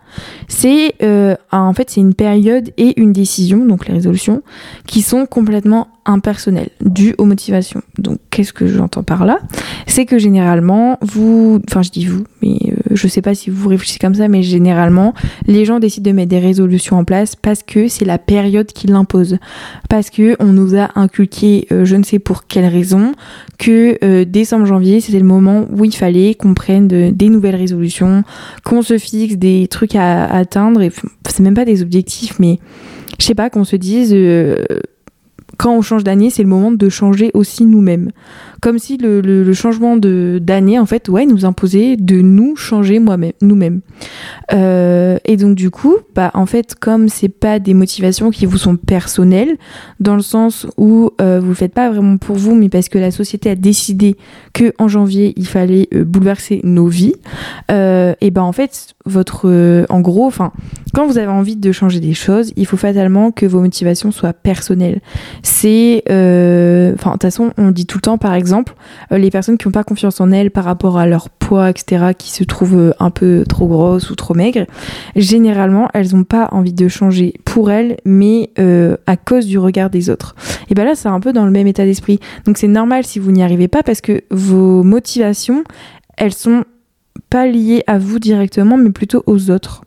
c'est 0.48 0.94
euh, 1.02 1.34
en 1.50 1.72
fait 1.74 1.90
c'est 1.90 2.00
une 2.00 2.14
période 2.14 2.70
et 2.76 3.00
une 3.00 3.12
décision, 3.12 3.64
donc 3.64 3.86
les 3.86 3.94
résolutions, 3.94 4.42
qui 4.86 5.02
sont 5.02 5.26
complètement 5.26 5.88
impersonnelles, 6.06 6.70
dues 6.80 7.14
aux 7.18 7.24
motivations. 7.24 7.82
Donc 7.98 8.18
qu'est-ce 8.30 8.52
que 8.52 8.66
j'entends 8.66 9.02
par 9.02 9.24
là? 9.24 9.40
C'est 9.86 10.06
que 10.06 10.18
généralement, 10.18 10.98
vous, 11.02 11.60
enfin 11.68 11.82
je 11.82 11.90
dis 11.90 12.06
vous, 12.06 12.24
mais 12.42 12.58
je 12.90 13.08
sais 13.08 13.22
pas 13.22 13.34
si 13.34 13.50
vous 13.50 13.68
réfléchissez 13.68 13.98
comme 13.98 14.14
ça, 14.14 14.28
mais 14.28 14.42
généralement, 14.42 15.14
les 15.46 15.64
gens 15.64 15.78
décident 15.78 16.10
de 16.10 16.16
mettre 16.16 16.30
des 16.30 16.38
résolutions 16.38 16.96
en 16.96 17.04
place 17.04 17.36
parce 17.36 17.62
que 17.62 17.88
c'est 17.88 18.04
la 18.04 18.18
période 18.18 18.66
qui 18.66 18.86
l'impose. 18.86 19.38
Parce 19.88 20.10
que 20.10 20.36
on 20.40 20.52
nous 20.52 20.76
a 20.76 20.90
inculqué, 20.94 21.66
euh, 21.72 21.84
je 21.84 21.96
ne 21.96 22.02
sais 22.02 22.18
pour 22.18 22.46
quelle 22.46 22.66
raison, 22.66 23.12
que 23.58 24.24
décembre, 24.24 24.66
janvier, 24.66 25.00
c'était 25.00 25.18
le 25.18 25.24
moment 25.24 25.66
où 25.70 25.84
il 25.84 25.94
fallait 25.94 26.34
qu'on 26.34 26.54
prenne 26.54 26.88
des 26.88 27.28
nouvelles 27.28 27.56
résolutions, 27.56 28.24
qu'on 28.64 28.82
se 28.82 28.98
fixe 28.98 29.36
des 29.36 29.68
trucs 29.68 29.94
à 29.94 30.24
atteindre, 30.24 30.82
et 30.82 30.90
c'est 31.28 31.42
même 31.42 31.54
pas 31.54 31.64
des 31.64 31.82
objectifs, 31.82 32.38
mais 32.38 32.58
je 33.18 33.26
sais 33.26 33.34
pas, 33.34 33.50
qu'on 33.50 33.64
se 33.64 33.76
dise, 33.76 34.12
euh, 34.14 34.64
quand 35.58 35.76
on 35.76 35.82
change 35.82 36.04
d'année, 36.04 36.30
c'est 36.30 36.42
le 36.42 36.48
moment 36.48 36.72
de 36.72 36.88
changer 36.88 37.30
aussi 37.34 37.66
nous-mêmes 37.66 38.12
comme 38.60 38.78
si 38.78 38.96
le, 38.98 39.52
changement 39.52 39.96
d'année, 39.96 40.78
en 40.78 40.86
fait, 40.86 41.08
ouais, 41.08 41.26
nous 41.26 41.44
imposait 41.44 41.96
de 41.96 42.20
nous 42.20 42.56
changer 42.56 42.98
moi-même, 42.98 43.32
nous-mêmes. 43.40 43.80
Euh, 44.52 45.18
et 45.24 45.36
donc, 45.36 45.54
du 45.54 45.70
coup, 45.70 45.96
bah, 46.14 46.30
en 46.34 46.46
fait, 46.46 46.74
comme 46.74 47.08
c'est 47.08 47.28
pas 47.28 47.58
des 47.58 47.74
motivations 47.74 48.30
qui 48.30 48.46
vous 48.46 48.58
sont 48.58 48.76
personnelles, 48.76 49.56
dans 49.98 50.16
le 50.16 50.22
sens 50.22 50.66
où 50.76 51.10
euh, 51.20 51.40
vous 51.40 51.48
le 51.48 51.54
faites 51.54 51.74
pas 51.74 51.90
vraiment 51.90 52.16
pour 52.16 52.36
vous, 52.36 52.54
mais 52.54 52.68
parce 52.68 52.88
que 52.88 52.98
la 52.98 53.10
société 53.10 53.50
a 53.50 53.54
décidé 53.54 54.16
que 54.52 54.72
en 54.78 54.88
janvier, 54.88 55.32
il 55.36 55.46
fallait 55.46 55.88
euh, 55.94 56.04
bouleverser 56.04 56.60
nos 56.64 56.86
vies, 56.86 57.14
et 57.70 58.30
ben, 58.30 58.42
en 58.42 58.52
fait, 58.52 58.94
votre, 59.06 59.86
en 59.88 60.00
gros, 60.00 60.26
enfin, 60.26 60.52
quand 60.92 61.06
vous 61.06 61.18
avez 61.18 61.28
envie 61.28 61.56
de 61.56 61.72
changer 61.72 62.00
des 62.00 62.14
choses, 62.14 62.52
il 62.56 62.66
faut 62.66 62.76
fatalement 62.76 63.30
que 63.30 63.46
vos 63.46 63.60
motivations 63.60 64.10
soient 64.10 64.32
personnelles. 64.32 65.00
C'est, 65.42 66.02
enfin, 66.06 67.10
de 67.10 67.12
toute 67.12 67.22
façon, 67.22 67.52
on 67.56 67.70
dit 67.70 67.86
tout 67.86 67.98
le 67.98 68.02
temps, 68.02 68.18
par 68.18 68.34
exemple, 68.34 68.49
euh, 69.12 69.18
les 69.18 69.30
personnes 69.30 69.58
qui 69.58 69.66
n'ont 69.66 69.72
pas 69.72 69.84
confiance 69.84 70.20
en 70.20 70.30
elles 70.30 70.50
par 70.50 70.64
rapport 70.64 70.98
à 70.98 71.06
leur 71.06 71.30
poids, 71.30 71.70
etc., 71.70 72.12
qui 72.16 72.30
se 72.30 72.44
trouvent 72.44 72.76
euh, 72.76 72.92
un 72.98 73.10
peu 73.10 73.44
trop 73.48 73.66
grosses 73.66 74.10
ou 74.10 74.14
trop 74.14 74.34
maigres, 74.34 74.66
généralement, 75.16 75.88
elles 75.94 76.14
n'ont 76.14 76.24
pas 76.24 76.48
envie 76.52 76.72
de 76.72 76.88
changer 76.88 77.34
pour 77.44 77.70
elles, 77.70 77.96
mais 78.04 78.50
euh, 78.58 78.96
à 79.06 79.16
cause 79.16 79.46
du 79.46 79.58
regard 79.58 79.90
des 79.90 80.10
autres. 80.10 80.34
Et 80.70 80.74
bien 80.74 80.84
là, 80.84 80.94
c'est 80.94 81.08
un 81.08 81.20
peu 81.20 81.32
dans 81.32 81.44
le 81.44 81.50
même 81.50 81.66
état 81.66 81.84
d'esprit. 81.84 82.20
Donc 82.44 82.58
c'est 82.58 82.68
normal 82.68 83.04
si 83.04 83.18
vous 83.18 83.32
n'y 83.32 83.42
arrivez 83.42 83.68
pas 83.68 83.82
parce 83.82 84.00
que 84.00 84.22
vos 84.30 84.82
motivations, 84.82 85.64
elles 86.16 86.32
sont 86.32 86.64
pas 87.28 87.46
liées 87.46 87.82
à 87.86 87.98
vous 87.98 88.18
directement, 88.18 88.76
mais 88.76 88.90
plutôt 88.90 89.22
aux 89.26 89.50
autres. 89.50 89.84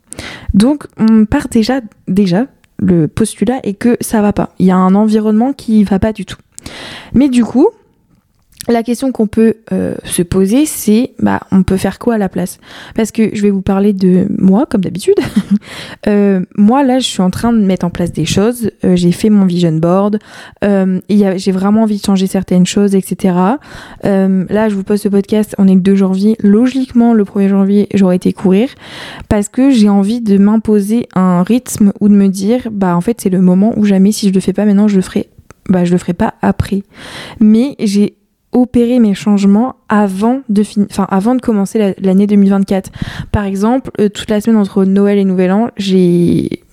Donc 0.52 0.86
on 0.98 1.24
part 1.24 1.48
déjà, 1.48 1.80
déjà, 2.08 2.46
le 2.78 3.08
postulat 3.08 3.60
est 3.62 3.74
que 3.74 3.96
ça 4.00 4.22
va 4.22 4.32
pas. 4.32 4.50
Il 4.58 4.66
y 4.66 4.70
a 4.70 4.76
un 4.76 4.94
environnement 4.94 5.52
qui 5.52 5.84
va 5.84 5.98
pas 5.98 6.12
du 6.12 6.24
tout. 6.24 6.38
Mais 7.12 7.28
du 7.28 7.44
coup, 7.44 7.68
la 8.68 8.82
question 8.82 9.12
qu'on 9.12 9.26
peut 9.26 9.54
euh, 9.72 9.94
se 10.04 10.22
poser, 10.22 10.66
c'est 10.66 11.12
bah, 11.18 11.40
on 11.52 11.62
peut 11.62 11.76
faire 11.76 11.98
quoi 11.98 12.14
à 12.14 12.18
la 12.18 12.28
place? 12.28 12.58
Parce 12.94 13.12
que 13.12 13.34
je 13.34 13.42
vais 13.42 13.50
vous 13.50 13.62
parler 13.62 13.92
de 13.92 14.26
moi, 14.38 14.66
comme 14.66 14.80
d'habitude. 14.80 15.16
euh, 16.06 16.40
moi, 16.56 16.82
là, 16.82 16.98
je 16.98 17.06
suis 17.06 17.22
en 17.22 17.30
train 17.30 17.52
de 17.52 17.58
mettre 17.58 17.84
en 17.84 17.90
place 17.90 18.12
des 18.12 18.24
choses. 18.24 18.70
Euh, 18.84 18.96
j'ai 18.96 19.12
fait 19.12 19.30
mon 19.30 19.44
vision 19.44 19.72
board. 19.72 20.18
Euh, 20.64 21.00
j'ai 21.08 21.52
vraiment 21.52 21.82
envie 21.82 21.98
de 21.98 22.04
changer 22.04 22.26
certaines 22.26 22.66
choses, 22.66 22.94
etc. 22.94 23.34
là, 24.02 24.68
je 24.68 24.74
vous 24.74 24.84
pose 24.84 25.00
ce 25.00 25.08
podcast, 25.08 25.54
on 25.58 25.68
est 25.68 25.74
le 25.74 25.80
2 25.80 25.94
janvier. 25.94 26.36
Logiquement, 26.40 27.12
le 27.12 27.24
1er 27.24 27.48
janvier, 27.48 27.88
j'aurais 27.94 28.16
été 28.16 28.32
courir. 28.32 28.68
Parce 29.28 29.48
que 29.48 29.70
j'ai 29.70 29.88
envie 29.88 30.20
de 30.20 30.38
m'imposer 30.38 31.08
un 31.14 31.42
rythme 31.42 31.92
ou 32.00 32.08
de 32.08 32.14
me 32.14 32.28
dire, 32.28 32.68
bah 32.70 32.96
en 32.96 33.00
fait, 33.00 33.20
c'est 33.20 33.30
le 33.30 33.40
moment 33.40 33.72
où 33.76 33.84
jamais, 33.84 34.12
si 34.12 34.28
je 34.28 34.34
le 34.34 34.40
fais 34.40 34.52
pas 34.52 34.64
maintenant, 34.64 34.88
je 34.88 34.96
le 34.96 35.02
ferai 35.02 35.28
bah, 35.68 35.84
je 35.84 35.92
le 35.92 35.98
ferai 35.98 36.12
pas 36.12 36.34
après. 36.42 36.82
Mais 37.40 37.74
j'ai 37.78 38.14
opérer 38.54 39.00
mes 39.00 39.14
changements 39.14 39.76
avant 39.88 40.40
de, 40.48 40.62
enfin, 40.90 41.06
avant 41.10 41.34
de 41.34 41.40
commencer 41.40 41.94
l'année 41.98 42.26
2024. 42.26 42.90
Par 43.32 43.44
exemple, 43.44 43.90
euh, 44.00 44.08
toute 44.08 44.30
la 44.30 44.40
semaine 44.40 44.58
entre 44.58 44.84
Noël 44.84 45.18
et 45.18 45.24
Nouvel 45.24 45.52
An, 45.52 45.68
j'ai 45.76 46.63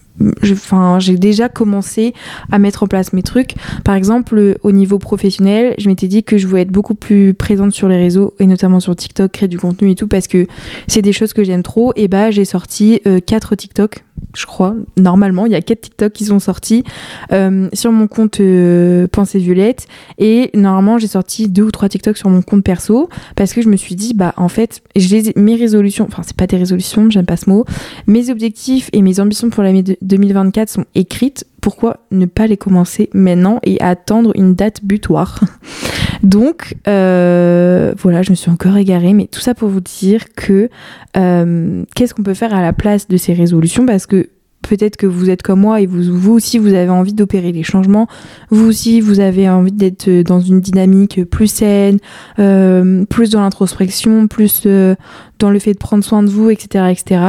j'ai 0.41 1.18
déjà 1.18 1.49
commencé 1.49 2.13
à 2.51 2.59
mettre 2.59 2.83
en 2.83 2.87
place 2.87 3.13
mes 3.13 3.23
trucs 3.23 3.56
par 3.83 3.95
exemple 3.95 4.37
euh, 4.37 4.56
au 4.63 4.71
niveau 4.71 4.99
professionnel 4.99 5.75
je 5.78 5.87
m'étais 5.87 6.07
dit 6.07 6.23
que 6.23 6.37
je 6.37 6.47
voulais 6.47 6.61
être 6.61 6.71
beaucoup 6.71 6.95
plus 6.95 7.33
présente 7.33 7.71
sur 7.71 7.87
les 7.87 7.97
réseaux 7.97 8.33
et 8.40 8.45
notamment 8.45 8.80
sur 8.80 8.95
TikTok 8.95 9.31
créer 9.31 9.47
du 9.47 9.59
contenu 9.59 9.92
et 9.92 9.95
tout 9.95 10.07
parce 10.07 10.28
que 10.28 10.47
c'est 10.87 11.01
des 11.01 11.13
choses 11.13 11.33
que 11.33 11.44
j'aime 11.44 11.63
trop 11.63 11.94
et 11.95 12.07
bah 12.07 12.31
j'ai 12.31 12.45
sorti 12.45 13.01
euh, 13.07 13.19
quatre 13.19 13.56
TikTok 13.56 14.04
je 14.35 14.45
crois, 14.45 14.75
normalement. 14.97 15.45
Il 15.45 15.51
y 15.51 15.56
a 15.56 15.61
quatre 15.61 15.81
TikTok 15.81 16.13
qui 16.13 16.25
sont 16.25 16.40
sortis 16.40 16.83
euh, 17.31 17.68
sur 17.73 17.92
mon 17.92 18.07
compte 18.07 18.40
euh, 18.40 19.07
Pensée 19.11 19.40
Violette. 19.40 19.87
Et 20.18 20.51
normalement, 20.54 20.97
j'ai 20.97 21.07
sorti 21.07 21.49
deux 21.49 21.63
ou 21.63 21.71
trois 21.71 21.90
TikTok 21.90 22.18
sur 22.18 22.30
mon 22.30 22.42
compte 22.42 22.63
perso 22.63 23.09
parce 23.35 23.54
que 23.54 23.61
je 23.61 23.69
me 23.69 23.75
suis 23.75 23.95
dit, 23.95 24.13
bah, 24.13 24.33
en 24.37 24.47
fait, 24.47 24.81
les, 24.95 25.33
mes 25.35 25.56
résolutions, 25.56 26.06
enfin, 26.07 26.23
c'est 26.25 26.35
pas 26.35 26.47
des 26.47 26.57
résolutions, 26.57 27.09
j'aime 27.09 27.25
pas 27.25 27.37
ce 27.37 27.49
mot, 27.49 27.66
mes 28.07 28.30
objectifs 28.30 28.90
et 28.94 29.01
mes 29.01 29.19
ambitions 29.19 29.49
pour 29.49 29.63
l'année 29.63 29.83
2024 30.11 30.69
sont 30.69 30.85
écrites 30.95 31.45
pourquoi 31.61 31.97
ne 32.11 32.25
pas 32.25 32.47
les 32.47 32.57
commencer 32.57 33.09
maintenant 33.13 33.59
et 33.63 33.80
attendre 33.81 34.31
une 34.35 34.56
date 34.56 34.83
butoir? 34.83 35.39
Donc 36.23 36.75
euh, 36.87 37.94
voilà, 37.97 38.21
je 38.21 38.31
me 38.31 38.35
suis 38.35 38.51
encore 38.51 38.77
égarée, 38.77 39.13
mais 39.13 39.27
tout 39.27 39.39
ça 39.39 39.53
pour 39.53 39.69
vous 39.69 39.81
dire 39.81 40.33
que 40.35 40.69
euh, 41.18 41.83
qu'est-ce 41.95 42.13
qu'on 42.13 42.23
peut 42.23 42.33
faire 42.33 42.53
à 42.53 42.61
la 42.61 42.73
place 42.73 43.07
de 43.07 43.18
ces 43.18 43.33
résolutions? 43.33 43.85
Parce 43.85 44.06
que 44.06 44.30
peut-être 44.61 44.97
que 44.97 45.07
vous 45.07 45.30
êtes 45.30 45.41
comme 45.41 45.61
moi 45.61 45.81
et 45.81 45.85
vous, 45.85 46.03
vous 46.18 46.33
aussi 46.33 46.57
vous 46.57 46.73
avez 46.73 46.89
envie 46.89 47.13
d'opérer 47.13 47.51
des 47.51 47.63
changements, 47.63 48.07
vous 48.49 48.68
aussi 48.68 49.01
vous 49.01 49.19
avez 49.19 49.49
envie 49.49 49.71
d'être 49.71 50.09
dans 50.21 50.39
une 50.39 50.61
dynamique 50.61 51.23
plus 51.25 51.47
saine, 51.47 51.99
euh, 52.39 53.06
plus 53.06 53.31
dans 53.31 53.41
l'introspection, 53.41 54.27
plus 54.27 54.68
dans 55.39 55.49
le 55.49 55.59
fait 55.59 55.73
de 55.73 55.80
prendre 55.80 56.03
soin 56.03 56.23
de 56.23 56.30
vous, 56.30 56.49
etc., 56.49 56.85
etc. 56.91 57.21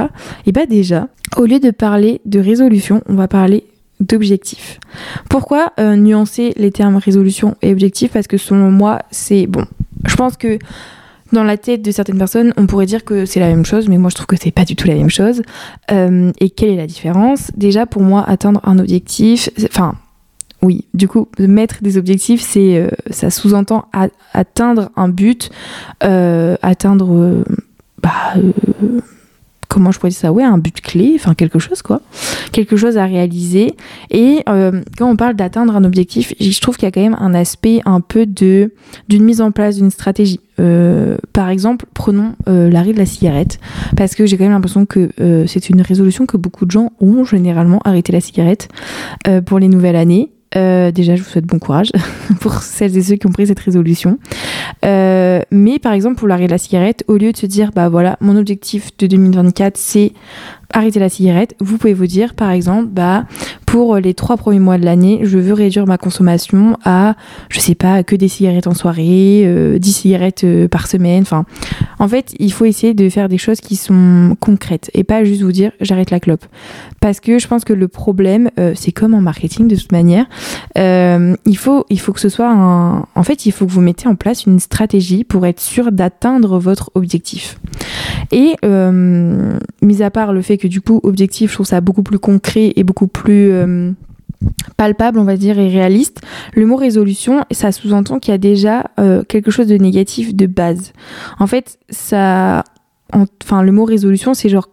Et 0.47 0.53
bah 0.53 0.67
déjà, 0.67 1.09
au 1.37 1.45
lieu 1.45 1.61
de 1.61 1.71
parler 1.71 2.21
de 2.27 2.41
résolution, 2.41 3.03
on 3.07 3.15
va 3.15 3.29
parler 3.29 3.65
d'objectif. 4.01 4.81
Pourquoi 5.29 5.73
euh, 5.79 5.97
nuancer 5.97 6.53
les 6.57 6.71
termes 6.71 6.97
résolution 6.97 7.57
et 7.63 7.73
objectif 7.73 8.13
Parce 8.13 8.27
que 8.27 8.37
selon 8.37 8.71
moi, 8.71 9.01
c'est 9.11 9.47
bon. 9.47 9.65
Je 10.07 10.17
pense 10.17 10.37
que 10.37 10.59
dans 11.33 11.45
la 11.45 11.57
tête 11.57 11.83
de 11.83 11.91
certaines 11.91 12.19
personnes, 12.19 12.53
on 12.57 12.67
pourrait 12.67 12.87
dire 12.87 13.05
que 13.05 13.27
c'est 13.27 13.41
la 13.41 13.49
même 13.49 13.65
chose, 13.65 13.89
mais 13.89 13.99
moi 13.99 14.11
je 14.11 14.17
trouve 14.17 14.27
que 14.27 14.37
c'est 14.37 14.51
pas 14.51 14.65
du 14.65 14.77
tout 14.77 14.87
la 14.87 14.95
même 14.95 15.11
chose. 15.11 15.43
Euh, 15.91 16.33
et 16.41 16.51
quelle 16.51 16.71
est 16.71 16.77
la 16.77 16.87
différence? 16.87 17.51
Déjà, 17.57 17.87
pour 17.87 18.03
moi, 18.03 18.25
atteindre 18.29 18.61
un 18.65 18.79
objectif, 18.79 19.51
enfin, 19.65 19.95
oui, 20.63 20.87
du 20.95 21.09
coup, 21.09 21.29
mettre 21.39 21.83
des 21.83 21.99
objectifs, 21.99 22.41
c'est, 22.41 22.77
euh, 22.77 22.89
ça 23.11 23.31
sous-entend 23.31 23.87
atteindre 24.33 24.91
un 24.97 25.09
but, 25.09 25.51
atteindre, 26.01 27.45
bah, 28.03 28.35
comment 29.73 29.91
je 29.91 29.99
pourrais 29.99 30.11
dire 30.11 30.19
ça 30.19 30.33
ouais 30.33 30.45
un 30.45 30.59
but 30.59 30.81
clé 30.83 31.13
enfin 31.17 31.35
quelque 31.35 31.59
chose 31.59 31.81
quoi. 31.81 32.03
Quelque 32.53 32.77
chose 32.77 32.99
à 32.99 33.07
réaliser. 33.07 33.75
Et 34.11 34.43
euh, 34.49 34.83
quand 34.99 35.11
on 35.11 35.17
parle 35.17 35.35
d'atteindre 35.35 35.75
un 35.75 35.85
objectif 35.85 36.35
je 36.39 36.61
trouve 36.61 36.77
qu'il 36.77 36.85
y 36.85 36.89
a 36.89 36.91
quand 36.91 37.01
même 37.01 37.17
un 37.19 37.33
aspect 37.33 37.81
un 37.87 38.01
peu 38.01 38.27
de 38.27 38.73
d'une 39.09 39.25
mise 39.25 39.41
en 39.41 39.51
place 39.51 39.77
d'une 39.77 39.91
stratégie. 39.91 40.41
Euh, 40.61 41.17
par 41.33 41.49
exemple 41.49 41.87
prenons 41.95 42.35
euh, 42.49 42.69
l'arrêt 42.71 42.93
de 42.93 42.99
la 42.99 43.07
cigarette. 43.07 43.59
Parce 43.97 44.15
que 44.15 44.27
j'ai 44.27 44.37
quand 44.37 44.45
même 44.45 44.53
l'impression 44.53 44.85
que 44.85 45.11
c'est 45.47 45.71
une 45.71 45.81
résolution 45.81 46.27
que 46.27 46.37
beaucoup 46.37 46.67
de 46.67 46.71
gens 46.71 46.93
ont 47.01 47.25
généralement 47.25 47.81
arrêté 47.85 48.13
la 48.13 48.21
cigarette 48.21 48.69
pour 49.47 49.59
les 49.59 49.69
nouvelles 49.69 49.97
années 49.97 50.31
euh, 50.57 50.91
déjà, 50.91 51.17
je 51.17 51.23
vous 51.23 51.29
souhaite 51.29 51.47
bon 51.47 51.59
courage 51.59 51.93
pour 52.41 52.63
celles 52.63 52.97
et 52.97 53.03
ceux 53.03 53.17
qui 53.17 53.27
ont 53.27 53.33
pris 53.33 53.47
cette 53.47 53.61
résolution. 53.61 54.19
Euh, 54.85 55.41
mais 55.51 55.79
par 55.79 55.93
exemple, 55.93 56.17
pour 56.17 56.29
l'arrêt 56.29 56.47
de 56.47 56.51
la 56.53 56.59
cigarette, 56.59 57.05
au 57.09 57.17
lieu 57.17 57.33
de 57.33 57.37
se 57.37 57.47
dire, 57.47 57.71
bah 57.75 57.89
voilà, 57.89 58.17
mon 58.21 58.37
objectif 58.37 58.97
de 58.99 59.07
2024, 59.07 59.77
c'est 59.77 60.13
arrêter 60.73 61.01
la 61.01 61.09
cigarette, 61.09 61.55
vous 61.61 61.79
pouvez 61.79 61.95
vous 61.95 62.07
dire, 62.07 62.35
par 62.35 62.51
exemple, 62.51 62.89
bah 62.89 63.25
pour 63.73 63.97
les 63.97 64.13
trois 64.13 64.37
premiers 64.37 64.59
mois 64.59 64.77
de 64.77 64.85
l'année, 64.85 65.21
je 65.23 65.39
veux 65.39 65.55
réduire 65.55 65.87
ma 65.87 65.97
consommation 65.97 66.77
à, 66.85 67.15
je 67.49 67.59
sais 67.59 67.75
pas, 67.75 68.03
que 68.03 68.15
des 68.15 68.29
cigarettes 68.29 68.67
en 68.67 68.75
soirée, 68.75 69.45
euh, 69.47 69.79
10 69.79 69.93
cigarettes 69.95 70.45
euh, 70.45 70.69
par 70.69 70.87
semaine. 70.87 71.23
Enfin, 71.23 71.47
en 71.99 72.07
fait, 72.07 72.35
il 72.39 72.53
faut 72.53 72.67
essayer 72.67 72.93
de 72.93 73.09
faire 73.09 73.31
des 73.31 73.39
choses 73.39 73.63
qui 73.63 73.77
sont 73.77 74.37
concrètes 74.41 74.91
et 74.93 75.05
pas 75.05 75.25
juste 75.25 75.41
vous 75.41 75.53
dire, 75.53 75.73
j'arrête 75.81 76.11
la 76.11 76.21
clope. 76.21 76.45
Parce 77.01 77.19
que 77.19 77.39
je 77.39 77.49
pense 77.49 77.65
que 77.65 77.73
le 77.73 77.89
problème, 77.89 78.51
euh, 78.61 78.75
c'est 78.77 78.93
comme 78.93 79.15
en 79.15 79.23
marketing 79.23 79.69
de 79.69 79.77
toute 79.77 79.91
manière, 79.91 80.27
euh, 80.77 81.35
il 81.47 81.57
faut, 81.57 81.87
il 81.89 81.99
faut 81.99 82.13
que 82.13 82.21
ce 82.21 82.29
soit 82.29 82.51
un, 82.51 83.07
en 83.15 83.23
fait, 83.23 83.47
il 83.47 83.53
faut 83.53 83.65
que 83.65 83.73
vous 83.73 83.81
mettez 83.81 84.07
en 84.07 84.17
place 84.17 84.45
une 84.45 84.61
stratégie 84.61 85.25
pour 85.25 85.47
être 85.47 85.61
sûr 85.61 85.93
d'atteindre 85.93 86.59
votre 86.59 86.91
objectif. 86.95 87.59
Et 88.33 88.55
mis 89.83 90.03
à 90.03 90.11
part 90.11 90.33
le 90.33 90.43
fait 90.43 90.59
que 90.59 90.62
du 90.67 90.81
coup, 90.81 91.01
objectif, 91.03 91.51
je 91.51 91.55
trouve 91.57 91.67
ça 91.67 91.81
beaucoup 91.81 92.03
plus 92.03 92.19
concret 92.19 92.73
et 92.77 92.85
beaucoup 92.85 93.07
plus 93.07 93.53
euh, 93.53 93.93
palpable, 94.77 95.19
on 95.19 95.25
va 95.25 95.37
dire, 95.37 95.59
et 95.59 95.69
réaliste. 95.69 96.21
Le 96.55 96.67
mot 96.67 96.77
résolution, 96.77 97.45
ça 97.51 97.73
sous-entend 97.73 98.19
qu'il 98.19 98.33
y 98.33 98.35
a 98.35 98.39
déjà 98.39 98.91
euh, 98.99 99.23
quelque 99.23 99.51
chose 99.51 99.67
de 99.67 99.77
négatif 99.77 100.35
de 100.35 100.47
base. 100.47 100.93
En 101.39 101.47
fait, 101.47 101.79
ça, 101.91 102.65
enfin, 103.13 103.63
le 103.63 103.73
mot 103.73 103.85
résolution, 103.85 104.35
c'est 104.35 104.49
genre 104.49 104.69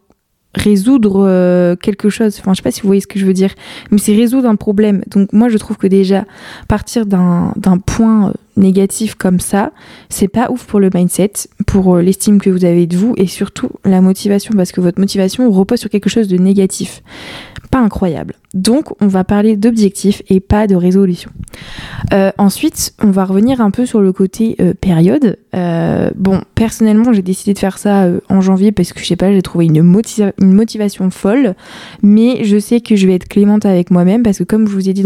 résoudre 0.55 1.25
euh, 1.27 1.75
quelque 1.75 2.09
chose. 2.09 2.37
Enfin, 2.39 2.53
je 2.53 2.57
sais 2.57 2.63
pas 2.63 2.71
si 2.71 2.81
vous 2.81 2.87
voyez 2.87 3.01
ce 3.01 3.07
que 3.07 3.19
je 3.19 3.25
veux 3.25 3.33
dire, 3.33 3.53
mais 3.91 3.97
c'est 3.97 4.15
résoudre 4.15 4.49
un 4.49 4.55
problème. 4.55 5.03
Donc 5.07 5.31
moi, 5.33 5.49
je 5.49 5.57
trouve 5.57 5.77
que 5.77 5.87
déjà 5.87 6.25
partir 6.67 7.05
d'un 7.05 7.53
point 7.85 8.33
négatif 8.57 9.15
comme 9.15 9.39
ça, 9.39 9.71
c'est 10.09 10.27
pas 10.27 10.49
ouf 10.51 10.65
pour 10.65 10.79
le 10.79 10.89
mindset, 10.93 11.33
pour 11.65 11.95
euh, 11.95 12.01
l'estime 12.01 12.39
que 12.39 12.49
vous 12.49 12.65
avez 12.65 12.87
de 12.87 12.97
vous 12.97 13.13
et 13.17 13.27
surtout 13.27 13.69
la 13.85 14.01
motivation 14.01 14.53
parce 14.55 14.71
que 14.71 14.81
votre 14.81 14.99
motivation 14.99 15.49
repose 15.49 15.79
sur 15.79 15.89
quelque 15.89 16.09
chose 16.09 16.27
de 16.27 16.37
négatif. 16.37 17.01
Pas 17.71 17.79
incroyable. 17.79 18.35
Donc 18.53 18.99
on 19.01 19.07
va 19.07 19.23
parler 19.23 19.55
d'objectifs 19.55 20.23
et 20.29 20.39
pas 20.39 20.67
de 20.67 20.75
résolution. 20.75 21.29
Euh, 22.13 22.31
ensuite, 22.37 22.93
on 23.03 23.11
va 23.11 23.25
revenir 23.25 23.61
un 23.61 23.69
peu 23.69 23.85
sur 23.85 24.01
le 24.01 24.11
côté 24.11 24.55
euh, 24.59 24.73
période. 24.73 25.37
bon, 26.15 26.41
personnellement, 26.55 27.13
j'ai 27.13 27.21
décidé 27.21 27.53
de 27.53 27.59
faire 27.59 27.77
ça 27.77 28.07
en 28.29 28.41
janvier 28.41 28.71
parce 28.71 28.91
que 28.93 28.99
je 28.99 29.05
sais 29.05 29.15
pas, 29.15 29.31
j'ai 29.31 29.41
trouvé 29.41 29.65
une, 29.65 29.81
motivation 29.83 31.09
folle, 31.11 31.55
mais 32.01 32.43
je 32.43 32.57
sais 32.57 32.81
que 32.81 32.95
je 32.95 33.07
vais 33.07 33.15
être 33.15 33.27
clémente 33.27 33.65
avec 33.65 33.91
moi-même 33.91 34.23
parce 34.23 34.39
que 34.39 34.43
comme 34.43 34.67
je 34.67 34.73
vous 34.73 34.89
ai 34.89 34.93
dit 34.93 35.03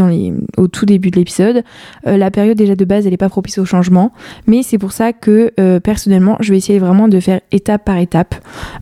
au 0.57 0.67
tout 0.67 0.85
début 0.85 1.11
de 1.11 1.17
l'épisode, 1.17 1.63
la 2.05 2.31
période 2.31 2.57
déjà 2.57 2.75
de 2.75 2.85
base 2.85 3.05
elle 3.05 3.13
est 3.13 3.17
pas 3.17 3.29
au 3.57 3.65
changement. 3.65 4.11
Mais 4.47 4.63
c'est 4.63 4.77
pour 4.77 4.91
ça 4.91 5.13
que 5.13 5.51
euh, 5.59 5.79
personnellement, 5.79 6.37
je 6.39 6.51
vais 6.51 6.57
essayer 6.57 6.79
vraiment 6.79 7.07
de 7.07 7.19
faire 7.19 7.41
étape 7.51 7.85
par 7.85 7.97
étape. 7.97 8.35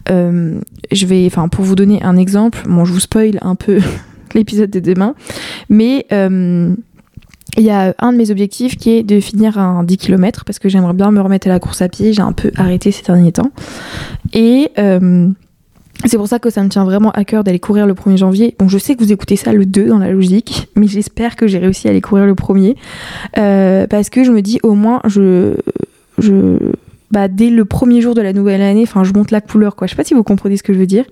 Euh, 0.09 0.59
je 0.91 1.05
vais, 1.05 1.25
enfin, 1.25 1.47
pour 1.47 1.65
vous 1.65 1.75
donner 1.75 2.01
un 2.03 2.17
exemple, 2.17 2.63
bon, 2.67 2.85
je 2.85 2.93
vous 2.93 2.99
spoil 2.99 3.37
un 3.41 3.55
peu 3.55 3.79
l'épisode 4.33 4.69
de 4.69 4.79
demain, 4.79 5.15
mais 5.69 6.05
euh, 6.11 6.73
il 7.57 7.63
y 7.63 7.69
a 7.69 7.93
un 7.99 8.13
de 8.13 8.17
mes 8.17 8.31
objectifs 8.31 8.77
qui 8.77 8.91
est 8.91 9.03
de 9.03 9.19
finir 9.19 9.57
un 9.57 9.83
10 9.83 9.97
km 9.97 10.45
parce 10.45 10.57
que 10.57 10.69
j'aimerais 10.69 10.93
bien 10.93 11.11
me 11.11 11.19
remettre 11.19 11.47
à 11.47 11.49
la 11.49 11.59
course 11.59 11.81
à 11.81 11.89
pied. 11.89 12.13
J'ai 12.13 12.21
un 12.21 12.31
peu 12.31 12.51
arrêté 12.55 12.91
ces 12.91 13.03
derniers 13.03 13.33
temps. 13.33 13.51
Et 14.33 14.71
c'est 16.05 16.17
pour 16.17 16.27
ça 16.27 16.39
que 16.39 16.49
ça 16.49 16.63
me 16.63 16.69
tient 16.69 16.83
vraiment 16.83 17.11
à 17.11 17.23
cœur 17.25 17.43
d'aller 17.43 17.59
courir 17.59 17.85
le 17.85 17.93
1er 17.93 18.17
janvier. 18.17 18.55
Bon, 18.59 18.67
je 18.67 18.77
sais 18.77 18.95
que 18.95 19.03
vous 19.03 19.11
écoutez 19.11 19.35
ça 19.35 19.53
le 19.53 19.65
2 19.65 19.87
dans 19.87 19.99
la 19.99 20.11
logique, 20.11 20.69
mais 20.75 20.87
j'espère 20.87 21.35
que 21.35 21.47
j'ai 21.47 21.59
réussi 21.59 21.87
à 21.87 21.91
aller 21.91 22.01
courir 22.01 22.25
le 22.25 22.33
1er. 22.33 22.75
Euh, 23.37 23.87
parce 23.87 24.09
que 24.09 24.23
je 24.23 24.31
me 24.31 24.41
dis, 24.41 24.59
au 24.63 24.73
moins, 24.73 25.01
je, 25.05 25.55
je, 26.17 26.57
bah, 27.11 27.27
dès 27.27 27.49
le 27.49 27.65
premier 27.65 28.01
jour 28.01 28.15
de 28.15 28.21
la 28.21 28.33
nouvelle 28.33 28.61
année, 28.61 28.83
enfin, 28.83 29.03
je 29.03 29.13
monte 29.13 29.31
la 29.31 29.41
couleur, 29.41 29.75
quoi. 29.75 29.87
Je 29.87 29.91
sais 29.91 29.97
pas 29.97 30.03
si 30.03 30.13
vous 30.13 30.23
comprenez 30.23 30.57
ce 30.57 30.63
que 30.63 30.73
je 30.73 30.79
veux 30.79 30.85
dire. 30.85 31.05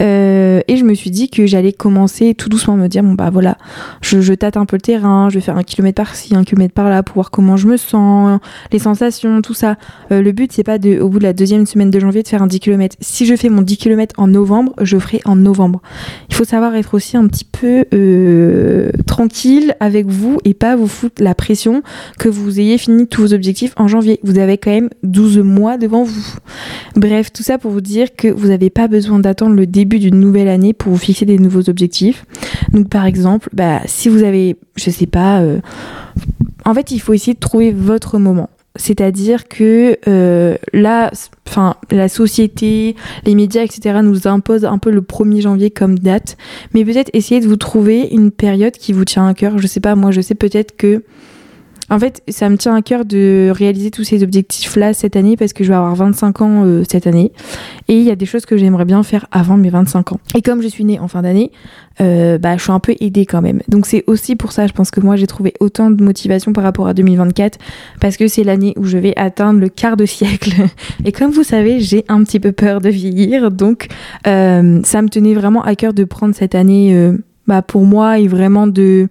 Euh, 0.00 0.60
et 0.68 0.76
je 0.76 0.84
me 0.84 0.94
suis 0.94 1.10
dit 1.10 1.28
que 1.28 1.46
j'allais 1.46 1.72
commencer 1.72 2.34
tout 2.34 2.48
doucement 2.48 2.74
à 2.74 2.76
me 2.76 2.88
dire, 2.88 3.02
bon, 3.02 3.14
bah 3.14 3.30
voilà, 3.30 3.58
je, 4.00 4.34
tâte 4.34 4.56
un 4.56 4.66
peu 4.66 4.76
le 4.76 4.80
terrain, 4.80 5.28
je 5.28 5.36
vais 5.36 5.40
faire 5.40 5.56
un 5.56 5.62
kilomètre 5.62 5.96
par-ci, 5.96 6.34
un 6.34 6.44
kilomètre 6.44 6.74
par-là 6.74 7.02
pour 7.02 7.14
voir 7.14 7.30
comment 7.30 7.56
je 7.56 7.68
me 7.68 7.76
sens, 7.76 8.40
les 8.72 8.78
sensations, 8.78 9.42
tout 9.42 9.54
ça. 9.54 9.76
Euh, 10.12 10.22
le 10.22 10.32
but, 10.32 10.52
c'est 10.52 10.64
pas 10.64 10.78
de, 10.78 10.98
au 10.98 11.08
bout 11.08 11.18
de 11.18 11.24
la 11.24 11.32
deuxième 11.32 11.66
semaine 11.66 11.90
de 11.90 12.00
janvier 12.00 12.22
de 12.22 12.28
faire 12.28 12.42
un 12.42 12.46
10 12.46 12.60
km. 12.60 12.96
Si 13.00 13.26
je 13.26 13.36
fais 13.36 13.48
mon 13.48 13.62
10 13.62 13.76
km 13.76 14.14
en 14.18 14.26
novembre, 14.26 14.72
je 14.80 14.98
ferai 14.98 15.20
en 15.24 15.36
novembre. 15.36 15.82
Il 16.30 16.34
faut 16.34 16.44
savoir 16.44 16.74
être 16.74 16.94
aussi 16.94 17.16
un 17.16 17.26
petit 17.26 17.44
peu 17.44 17.84
euh, 17.92 18.90
tranquille 19.06 19.74
avec 19.80 20.06
vous 20.06 20.38
et 20.44 20.54
pas 20.54 20.76
vous 20.76 20.88
foutre 20.88 21.22
la 21.22 21.34
pression 21.34 21.82
que 22.18 22.28
vous 22.28 22.60
ayez 22.60 22.78
fini 22.78 23.06
tous 23.06 23.22
vos 23.22 23.34
objectifs 23.34 23.72
en 23.76 23.88
janvier. 23.88 24.20
Vous 24.22 24.38
avez 24.38 24.58
quand 24.58 24.70
même 24.70 24.90
12 25.02 25.33
mois 25.42 25.76
devant 25.76 26.04
vous. 26.04 26.34
Bref, 26.96 27.32
tout 27.32 27.42
ça 27.42 27.58
pour 27.58 27.70
vous 27.70 27.80
dire 27.80 28.14
que 28.16 28.28
vous 28.28 28.48
n'avez 28.48 28.70
pas 28.70 28.88
besoin 28.88 29.18
d'attendre 29.18 29.54
le 29.54 29.66
début 29.66 29.98
d'une 29.98 30.18
nouvelle 30.20 30.48
année 30.48 30.72
pour 30.72 30.92
vous 30.92 30.98
fixer 30.98 31.26
des 31.26 31.38
nouveaux 31.38 31.68
objectifs. 31.68 32.24
Donc 32.72 32.88
par 32.88 33.06
exemple, 33.06 33.48
bah, 33.52 33.80
si 33.86 34.08
vous 34.08 34.22
avez, 34.22 34.56
je 34.76 34.90
sais 34.90 35.06
pas, 35.06 35.40
euh, 35.40 35.60
en 36.64 36.74
fait 36.74 36.90
il 36.90 37.00
faut 37.00 37.12
essayer 37.12 37.34
de 37.34 37.40
trouver 37.40 37.72
votre 37.72 38.18
moment. 38.18 38.48
C'est-à-dire 38.76 39.46
que 39.46 39.96
euh, 40.08 40.56
là, 40.72 41.12
enfin, 41.46 41.76
la 41.92 42.08
société, 42.08 42.96
les 43.24 43.36
médias, 43.36 43.62
etc., 43.62 44.00
nous 44.02 44.26
imposent 44.26 44.64
un 44.64 44.78
peu 44.78 44.90
le 44.90 45.00
1er 45.00 45.42
janvier 45.42 45.70
comme 45.70 45.96
date. 45.96 46.36
Mais 46.72 46.84
peut-être 46.84 47.10
essayer 47.12 47.40
de 47.40 47.46
vous 47.46 47.56
trouver 47.56 48.08
une 48.10 48.32
période 48.32 48.72
qui 48.72 48.92
vous 48.92 49.04
tient 49.04 49.28
à 49.28 49.34
cœur. 49.34 49.58
Je 49.58 49.66
sais 49.68 49.78
pas, 49.78 49.94
moi, 49.94 50.10
je 50.10 50.20
sais 50.20 50.34
peut-être 50.34 50.76
que 50.76 51.04
en 51.90 51.98
fait, 51.98 52.22
ça 52.28 52.48
me 52.48 52.56
tient 52.56 52.74
à 52.74 52.82
cœur 52.82 53.04
de 53.04 53.52
réaliser 53.54 53.90
tous 53.90 54.04
ces 54.04 54.22
objectifs-là 54.22 54.94
cette 54.94 55.16
année 55.16 55.36
parce 55.36 55.52
que 55.52 55.64
je 55.64 55.68
vais 55.68 55.74
avoir 55.74 55.94
25 55.94 56.40
ans 56.40 56.64
euh, 56.64 56.82
cette 56.90 57.06
année. 57.06 57.32
Et 57.88 57.94
il 57.98 58.02
y 58.02 58.10
a 58.10 58.16
des 58.16 58.26
choses 58.26 58.46
que 58.46 58.56
j'aimerais 58.56 58.86
bien 58.86 59.02
faire 59.02 59.26
avant 59.30 59.56
mes 59.56 59.68
25 59.68 60.12
ans. 60.12 60.20
Et 60.34 60.42
comme 60.42 60.62
je 60.62 60.68
suis 60.68 60.84
née 60.84 60.98
en 60.98 61.08
fin 61.08 61.22
d'année, 61.22 61.52
euh, 62.00 62.38
bah, 62.38 62.56
je 62.56 62.62
suis 62.62 62.72
un 62.72 62.80
peu 62.80 62.94
aidée 63.00 63.26
quand 63.26 63.42
même. 63.42 63.60
Donc 63.68 63.86
c'est 63.86 64.02
aussi 64.06 64.34
pour 64.34 64.52
ça, 64.52 64.66
je 64.66 64.72
pense 64.72 64.90
que 64.90 65.00
moi 65.00 65.16
j'ai 65.16 65.26
trouvé 65.26 65.52
autant 65.60 65.90
de 65.90 66.02
motivation 66.02 66.52
par 66.52 66.64
rapport 66.64 66.86
à 66.86 66.94
2024 66.94 67.58
parce 68.00 68.16
que 68.16 68.28
c'est 68.28 68.44
l'année 68.44 68.72
où 68.76 68.84
je 68.84 68.96
vais 68.96 69.12
atteindre 69.16 69.60
le 69.60 69.68
quart 69.68 69.96
de 69.96 70.06
siècle. 70.06 70.52
Et 71.04 71.12
comme 71.12 71.32
vous 71.32 71.44
savez, 71.44 71.80
j'ai 71.80 72.04
un 72.08 72.24
petit 72.24 72.40
peu 72.40 72.52
peur 72.52 72.80
de 72.80 72.88
vieillir. 72.88 73.50
Donc 73.50 73.88
euh, 74.26 74.80
ça 74.84 75.02
me 75.02 75.08
tenait 75.08 75.34
vraiment 75.34 75.62
à 75.62 75.74
cœur 75.74 75.92
de 75.92 76.04
prendre 76.04 76.34
cette 76.34 76.54
année 76.54 77.14
bah, 77.46 77.60
pour 77.60 77.84
moi 77.84 78.18
et 78.18 78.26
vraiment 78.26 78.66
de 78.66 79.08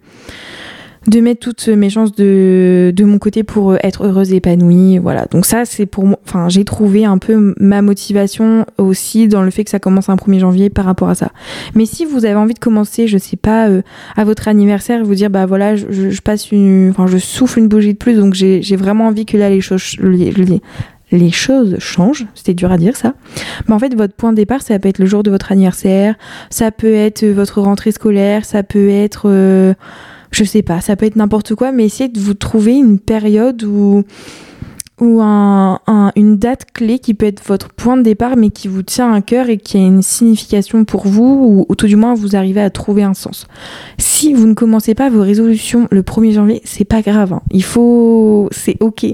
de 1.07 1.19
mettre 1.19 1.39
toutes 1.41 1.67
mes 1.67 1.89
chances 1.89 2.13
de, 2.13 2.93
de 2.95 3.03
mon 3.03 3.19
côté 3.19 3.43
pour 3.43 3.71
euh, 3.71 3.77
être 3.83 4.05
heureuse 4.05 4.31
et 4.33 4.37
épanouie. 4.37 4.97
Voilà. 4.97 5.25
Donc 5.25 5.45
ça, 5.45 5.65
c'est 5.65 5.85
pour 5.85 6.05
moi, 6.05 6.19
enfin, 6.25 6.49
j'ai 6.49 6.65
trouvé 6.65 7.05
un 7.05 7.17
peu 7.17 7.53
ma 7.59 7.81
motivation 7.81 8.65
aussi 8.77 9.27
dans 9.27 9.41
le 9.41 9.51
fait 9.51 9.63
que 9.63 9.69
ça 9.69 9.79
commence 9.79 10.09
un 10.09 10.15
1er 10.15 10.39
janvier 10.39 10.69
par 10.69 10.85
rapport 10.85 11.09
à 11.09 11.15
ça. 11.15 11.31
Mais 11.75 11.85
si 11.85 12.05
vous 12.05 12.25
avez 12.25 12.35
envie 12.35 12.53
de 12.53 12.59
commencer, 12.59 13.07
je 13.07 13.17
sais 13.17 13.37
pas, 13.37 13.67
euh, 13.67 13.81
à 14.15 14.23
votre 14.23 14.47
anniversaire, 14.47 15.03
vous 15.03 15.15
dire, 15.15 15.29
bah 15.29 15.45
voilà, 15.45 15.75
je, 15.75 15.85
je, 15.89 16.21
passe 16.21 16.51
une, 16.51 16.89
enfin, 16.91 17.07
je 17.07 17.17
souffle 17.17 17.59
une 17.59 17.67
bougie 17.67 17.93
de 17.93 17.97
plus, 17.97 18.15
donc 18.15 18.33
j'ai 18.33 18.75
vraiment 18.75 19.07
envie 19.07 19.25
que 19.25 19.37
là, 19.37 19.49
les 19.49 19.61
choses, 19.61 19.95
les, 20.01 20.31
les, 20.31 20.61
les 21.13 21.31
choses 21.31 21.77
changent, 21.79 22.25
c'était 22.33 22.53
dur 22.53 22.71
à 22.71 22.77
dire 22.77 22.95
ça. 22.95 23.13
Mais 23.67 23.73
en 23.73 23.79
fait, 23.79 23.95
votre 23.95 24.13
point 24.13 24.31
de 24.31 24.37
départ, 24.37 24.61
ça 24.61 24.77
peut 24.79 24.89
être 24.89 24.99
le 24.99 25.05
jour 25.05 25.23
de 25.23 25.29
votre 25.29 25.51
anniversaire, 25.51 26.15
ça 26.49 26.71
peut 26.71 26.93
être 26.93 27.25
votre 27.25 27.61
rentrée 27.61 27.91
scolaire, 27.91 28.45
ça 28.45 28.63
peut 28.63 28.89
être 28.89 29.29
euh, 29.29 29.73
je 30.33 30.43
sais 30.43 30.61
pas, 30.61 30.81
ça 30.81 30.95
peut 30.95 31.05
être 31.05 31.15
n'importe 31.15 31.55
quoi, 31.55 31.71
mais 31.71 31.85
essayez 31.85 32.09
de 32.09 32.19
vous 32.19 32.33
trouver 32.33 32.73
une 32.73 32.99
période 32.99 33.63
où 33.63 34.03
ou 34.99 35.21
un, 35.21 35.79
une 36.15 36.37
date 36.37 36.65
clé 36.71 36.99
qui 36.99 37.13
peut 37.13 37.25
être 37.25 37.43
votre 37.45 37.69
point 37.69 37.97
de 37.97 38.03
départ 38.03 38.37
mais 38.37 38.49
qui 38.49 38.67
vous 38.67 38.83
tient 38.83 39.11
à 39.11 39.21
cœur 39.21 39.49
et 39.49 39.57
qui 39.57 39.77
a 39.77 39.81
une 39.81 40.03
signification 40.03 40.85
pour 40.85 41.07
vous 41.07 41.65
ou, 41.67 41.75
tout 41.75 41.87
du 41.87 41.95
moins 41.95 42.13
vous 42.13 42.35
arrivez 42.35 42.61
à 42.61 42.69
trouver 42.69 43.03
un 43.03 43.15
sens. 43.15 43.47
Si 43.97 44.33
vous 44.33 44.45
ne 44.45 44.53
commencez 44.53 44.93
pas 44.93 45.09
vos 45.09 45.21
résolutions 45.21 45.87
le 45.91 46.03
1er 46.03 46.33
janvier, 46.33 46.61
c'est 46.63 46.85
pas 46.85 47.01
grave. 47.01 47.33
Hein. 47.33 47.41
Il 47.51 47.63
faut, 47.63 48.47
c'est 48.51 48.77
ok. 48.81 49.05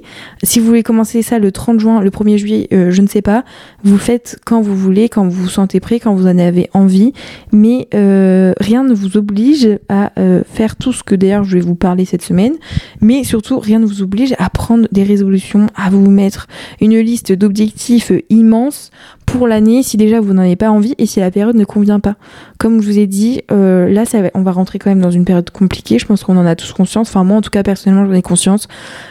Si 0.43 0.59
vous 0.59 0.65
voulez 0.65 0.83
commencer 0.83 1.21
ça 1.21 1.39
le 1.39 1.51
30 1.51 1.79
juin, 1.79 2.01
le 2.01 2.09
1er 2.09 2.37
juillet, 2.37 2.67
euh, 2.73 2.91
je 2.91 3.01
ne 3.01 3.07
sais 3.07 3.21
pas, 3.21 3.45
vous 3.83 3.97
faites 3.97 4.37
quand 4.45 4.61
vous 4.61 4.75
voulez, 4.75 5.07
quand 5.07 5.23
vous 5.23 5.43
vous 5.43 5.49
sentez 5.49 5.79
prêt, 5.79 5.99
quand 5.99 6.13
vous 6.13 6.27
en 6.27 6.37
avez 6.37 6.69
envie, 6.73 7.13
mais 7.51 7.87
euh, 7.93 8.53
rien 8.59 8.83
ne 8.83 8.93
vous 8.93 9.17
oblige 9.17 9.79
à 9.87 10.11
euh, 10.19 10.43
faire 10.45 10.75
tout 10.75 10.91
ce 10.91 11.03
que 11.03 11.15
d'ailleurs 11.15 11.43
je 11.45 11.55
vais 11.55 11.63
vous 11.63 11.75
parler 11.75 12.05
cette 12.05 12.21
semaine, 12.21 12.53
mais 13.01 13.23
surtout 13.23 13.59
rien 13.59 13.79
ne 13.79 13.85
vous 13.85 14.01
oblige 14.01 14.35
à 14.37 14.49
prendre 14.49 14.87
des 14.91 15.03
résolutions 15.03 15.67
à 15.75 15.89
vous 15.89 16.09
mettre 16.09 16.47
une 16.81 16.97
liste 16.99 17.31
d'objectifs 17.31 18.11
immenses 18.29 18.91
pour 19.25 19.47
l'année 19.47 19.83
si 19.83 19.97
déjà 19.97 20.19
vous 20.19 20.33
n'en 20.33 20.41
avez 20.41 20.55
pas 20.55 20.69
envie 20.69 20.95
et 20.97 21.05
si 21.05 21.19
la 21.19 21.29
période 21.31 21.55
ne 21.55 21.63
convient 21.63 21.99
pas. 21.99 22.15
Comme 22.57 22.81
je 22.81 22.87
vous 22.87 22.99
ai 22.99 23.07
dit, 23.07 23.41
euh, 23.51 23.87
là 23.87 24.05
ça 24.05 24.19
on 24.33 24.41
va 24.41 24.51
rentrer 24.51 24.79
quand 24.79 24.89
même 24.89 25.01
dans 25.01 25.11
une 25.11 25.25
période 25.25 25.49
compliquée, 25.51 25.99
je 25.99 26.05
pense 26.05 26.23
qu'on 26.23 26.37
en 26.37 26.45
a 26.45 26.55
tous 26.55 26.73
conscience, 26.73 27.09
enfin 27.09 27.23
moi 27.23 27.37
en 27.37 27.41
tout 27.41 27.51
cas 27.51 27.63
personnellement 27.63 28.05
j'en 28.05 28.13
ai 28.13 28.21
conscience. 28.21 28.67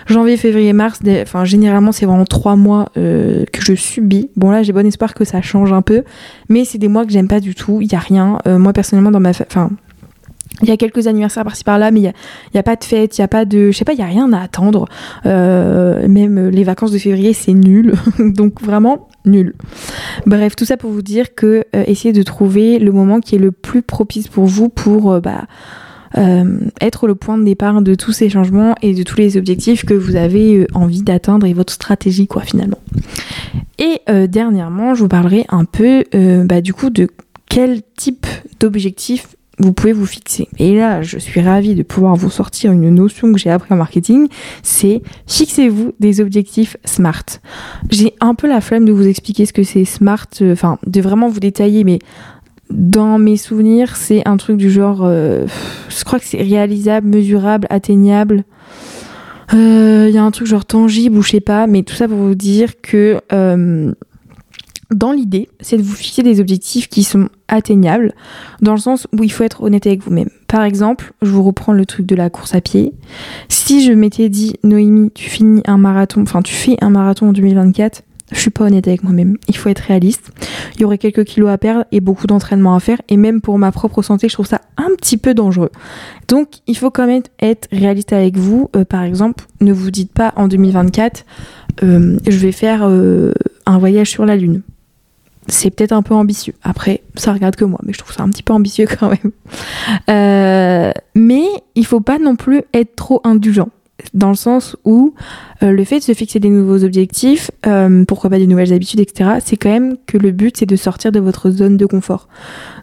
Janvier, 0.06 0.36
février, 0.36 0.72
mars, 0.72 1.00
enfin 1.22 1.44
généralement 1.44 1.92
c'est 1.92 2.06
vraiment 2.06 2.24
trois 2.24 2.56
mois 2.56 2.90
euh, 2.96 3.44
que 3.52 3.62
je 3.62 3.74
subis. 3.74 4.30
Bon 4.36 4.50
là 4.50 4.62
j'ai 4.62 4.72
bon 4.72 4.86
espoir 4.86 5.14
que 5.14 5.24
ça 5.24 5.40
change 5.40 5.72
un 5.72 5.82
peu, 5.82 6.02
mais 6.48 6.64
c'est 6.64 6.78
des 6.78 6.88
mois 6.88 7.06
que 7.06 7.12
j'aime 7.12 7.28
pas 7.28 7.40
du 7.40 7.54
tout, 7.54 7.80
il 7.80 7.90
y 7.90 7.94
a 7.94 8.00
rien. 8.00 8.38
Euh, 8.46 8.58
moi 8.58 8.72
personnellement 8.72 9.10
dans 9.10 9.20
ma... 9.20 9.32
il 10.62 10.68
y 10.68 10.72
a 10.72 10.76
quelques 10.76 11.06
anniversaires 11.06 11.44
par-ci 11.44 11.64
par-là, 11.64 11.90
mais 11.90 12.00
il 12.00 12.02
n'y 12.02 12.08
a, 12.08 12.60
a, 12.60 12.62
pas 12.62 12.76
de 12.76 12.84
fête, 12.84 13.16
il 13.16 13.20
n'y 13.20 13.24
a 13.24 13.28
pas 13.28 13.44
de. 13.44 13.70
Je 13.70 13.76
sais 13.76 13.84
pas, 13.84 13.92
il 13.92 13.98
n'y 13.98 14.02
a 14.02 14.06
rien 14.06 14.32
à 14.32 14.40
attendre. 14.40 14.86
Euh, 15.26 16.06
même 16.08 16.48
les 16.48 16.64
vacances 16.64 16.90
de 16.90 16.98
février, 16.98 17.32
c'est 17.32 17.54
nul. 17.54 17.94
Donc 18.18 18.60
vraiment 18.60 19.08
nul. 19.24 19.54
Bref, 20.26 20.56
tout 20.56 20.64
ça 20.64 20.76
pour 20.76 20.90
vous 20.90 21.02
dire 21.02 21.34
que 21.34 21.64
euh, 21.76 21.84
essayez 21.86 22.12
de 22.12 22.22
trouver 22.22 22.78
le 22.78 22.92
moment 22.92 23.20
qui 23.20 23.36
est 23.36 23.38
le 23.38 23.52
plus 23.52 23.82
propice 23.82 24.28
pour 24.28 24.46
vous 24.46 24.68
pour 24.68 25.12
euh, 25.12 25.20
bah, 25.20 25.46
être 26.80 27.06
le 27.06 27.14
point 27.14 27.36
de 27.36 27.44
départ 27.44 27.82
de 27.82 27.94
tous 27.94 28.12
ces 28.12 28.30
changements 28.30 28.74
et 28.82 28.94
de 28.94 29.02
tous 29.02 29.18
les 29.18 29.36
objectifs 29.36 29.84
que 29.84 29.94
vous 29.94 30.16
avez 30.16 30.66
envie 30.74 31.02
d'atteindre 31.02 31.46
et 31.46 31.52
votre 31.52 31.72
stratégie, 31.72 32.26
quoi, 32.26 32.42
finalement. 32.42 32.78
Et 33.78 34.00
dernièrement, 34.26 34.94
je 34.94 35.02
vous 35.02 35.08
parlerai 35.08 35.44
un 35.50 35.66
peu 35.66 36.04
bah, 36.46 36.62
du 36.62 36.72
coup 36.72 36.88
de 36.88 37.08
quel 37.48 37.82
type 37.96 38.26
d'objectif 38.58 39.36
vous 39.58 39.72
pouvez 39.72 39.92
vous 39.92 40.06
fixer. 40.06 40.48
Et 40.58 40.76
là, 40.76 41.02
je 41.02 41.18
suis 41.18 41.40
ravie 41.40 41.74
de 41.74 41.82
pouvoir 41.82 42.16
vous 42.16 42.30
sortir 42.30 42.72
une 42.72 42.90
notion 42.90 43.32
que 43.32 43.38
j'ai 43.38 43.50
appris 43.50 43.72
en 43.74 43.76
marketing, 43.76 44.28
c'est 44.62 45.02
fixez-vous 45.26 45.92
des 46.00 46.20
objectifs 46.20 46.76
SMART. 46.84 47.24
J'ai 47.90 48.14
un 48.20 48.34
peu 48.34 48.48
la 48.48 48.60
flemme 48.60 48.84
de 48.84 48.92
vous 48.92 49.06
expliquer 49.06 49.46
ce 49.46 49.52
que 49.52 49.62
c'est 49.62 49.84
SMART, 49.84 50.28
euh, 50.42 50.52
enfin 50.52 50.78
de 50.86 51.00
vraiment 51.00 51.28
vous 51.28 51.40
détailler, 51.40 51.84
mais 51.84 51.98
dans 52.70 53.18
mes 53.18 53.36
souvenirs, 53.36 53.96
c'est 53.96 54.26
un 54.28 54.36
truc 54.36 54.56
du 54.56 54.70
genre, 54.70 55.00
euh, 55.02 55.46
je 55.88 56.04
crois 56.04 56.18
que 56.18 56.26
c'est 56.26 56.42
réalisable, 56.42 57.08
mesurable, 57.08 57.66
atteignable. 57.70 58.44
Il 59.52 59.58
euh, 59.58 60.10
y 60.10 60.18
a 60.18 60.22
un 60.22 60.30
truc 60.30 60.46
genre 60.46 60.66
tangible 60.66 61.16
ou 61.16 61.22
je 61.22 61.30
sais 61.30 61.40
pas, 61.40 61.66
mais 61.66 61.82
tout 61.82 61.94
ça 61.94 62.06
pour 62.06 62.18
vous 62.18 62.34
dire 62.34 62.80
que 62.82 63.18
dans 64.90 65.12
l'idée, 65.12 65.48
c'est 65.60 65.76
de 65.76 65.82
vous 65.82 65.94
fixer 65.94 66.22
des 66.22 66.40
objectifs 66.40 66.88
qui 66.88 67.04
sont 67.04 67.28
atteignables, 67.46 68.14
dans 68.62 68.72
le 68.72 68.78
sens 68.78 69.06
où 69.16 69.22
il 69.22 69.30
faut 69.30 69.44
être 69.44 69.62
honnête 69.62 69.86
avec 69.86 70.02
vous-même. 70.02 70.30
Par 70.46 70.62
exemple, 70.64 71.12
je 71.20 71.30
vous 71.30 71.42
reprends 71.42 71.72
le 71.72 71.84
truc 71.84 72.06
de 72.06 72.14
la 72.14 72.30
course 72.30 72.54
à 72.54 72.60
pied. 72.60 72.94
Si 73.48 73.84
je 73.84 73.92
m'étais 73.92 74.28
dit, 74.28 74.54
Noémie, 74.64 75.10
tu 75.14 75.28
finis 75.28 75.62
un 75.66 75.76
marathon, 75.76 76.22
enfin 76.22 76.40
tu 76.40 76.54
fais 76.54 76.76
un 76.80 76.90
marathon 76.90 77.28
en 77.28 77.32
2024, 77.32 78.02
je 78.32 78.40
suis 78.40 78.50
pas 78.50 78.64
honnête 78.64 78.86
avec 78.86 79.02
moi-même. 79.04 79.36
Il 79.48 79.56
faut 79.56 79.68
être 79.68 79.78
réaliste. 79.80 80.30
Il 80.74 80.82
y 80.82 80.84
aurait 80.84 80.98
quelques 80.98 81.24
kilos 81.24 81.50
à 81.50 81.56
perdre 81.56 81.84
et 81.92 82.00
beaucoup 82.00 82.26
d'entraînement 82.26 82.74
à 82.74 82.80
faire. 82.80 83.00
Et 83.08 83.16
même 83.16 83.40
pour 83.40 83.58
ma 83.58 83.72
propre 83.72 84.02
santé, 84.02 84.28
je 84.28 84.34
trouve 84.34 84.46
ça 84.46 84.60
un 84.76 84.90
petit 84.96 85.16
peu 85.16 85.32
dangereux. 85.32 85.70
Donc, 86.28 86.48
il 86.66 86.76
faut 86.76 86.90
quand 86.90 87.06
même 87.06 87.22
être 87.40 87.68
réaliste 87.72 88.12
avec 88.12 88.36
vous. 88.36 88.68
Euh, 88.76 88.84
par 88.84 89.02
exemple, 89.02 89.46
ne 89.60 89.72
vous 89.72 89.90
dites 89.90 90.12
pas 90.12 90.34
en 90.36 90.46
2024, 90.46 91.24
euh, 91.82 92.18
je 92.26 92.38
vais 92.38 92.52
faire 92.52 92.82
euh, 92.84 93.32
un 93.64 93.78
voyage 93.78 94.10
sur 94.10 94.26
la 94.26 94.36
Lune 94.36 94.62
c'est 95.48 95.70
peut-être 95.70 95.92
un 95.92 96.02
peu 96.02 96.14
ambitieux. 96.14 96.54
Après, 96.62 97.02
ça 97.14 97.32
regarde 97.32 97.56
que 97.56 97.64
moi, 97.64 97.80
mais 97.84 97.92
je 97.92 97.98
trouve 97.98 98.12
ça 98.12 98.22
un 98.22 98.28
petit 98.28 98.42
peu 98.42 98.52
ambitieux 98.52 98.86
quand 99.00 99.10
même. 99.10 99.32
Euh, 100.10 100.92
mais 101.14 101.44
il 101.74 101.86
faut 101.86 102.00
pas 102.00 102.18
non 102.18 102.36
plus 102.36 102.62
être 102.72 102.94
trop 102.96 103.20
indulgent. 103.24 103.68
Dans 104.14 104.28
le 104.28 104.36
sens 104.36 104.76
où 104.84 105.14
euh, 105.64 105.72
le 105.72 105.82
fait 105.82 105.98
de 105.98 106.04
se 106.04 106.14
fixer 106.14 106.38
des 106.38 106.50
nouveaux 106.50 106.84
objectifs, 106.84 107.50
euh, 107.66 108.04
pourquoi 108.04 108.30
pas 108.30 108.38
des 108.38 108.46
nouvelles 108.46 108.72
habitudes, 108.72 109.00
etc., 109.00 109.38
c'est 109.44 109.56
quand 109.56 109.70
même 109.70 109.96
que 110.06 110.16
le 110.16 110.30
but 110.30 110.56
c'est 110.56 110.66
de 110.66 110.76
sortir 110.76 111.10
de 111.10 111.18
votre 111.18 111.50
zone 111.50 111.76
de 111.76 111.84
confort. 111.84 112.28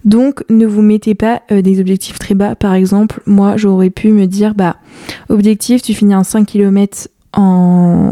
Donc 0.04 0.44
ne 0.50 0.66
vous 0.66 0.82
mettez 0.82 1.16
pas 1.16 1.42
des 1.50 1.80
objectifs 1.80 2.20
très 2.20 2.36
bas. 2.36 2.56
Par 2.56 2.74
exemple, 2.74 3.22
moi 3.26 3.56
j'aurais 3.56 3.92
pu 3.92 4.10
me 4.10 4.28
dire, 4.28 4.56
bah, 4.56 4.76
objectif, 5.30 5.82
tu 5.82 5.94
finis 5.94 6.14
un 6.14 6.26
5 6.26 6.48
km 6.48 7.08
en, 7.32 8.12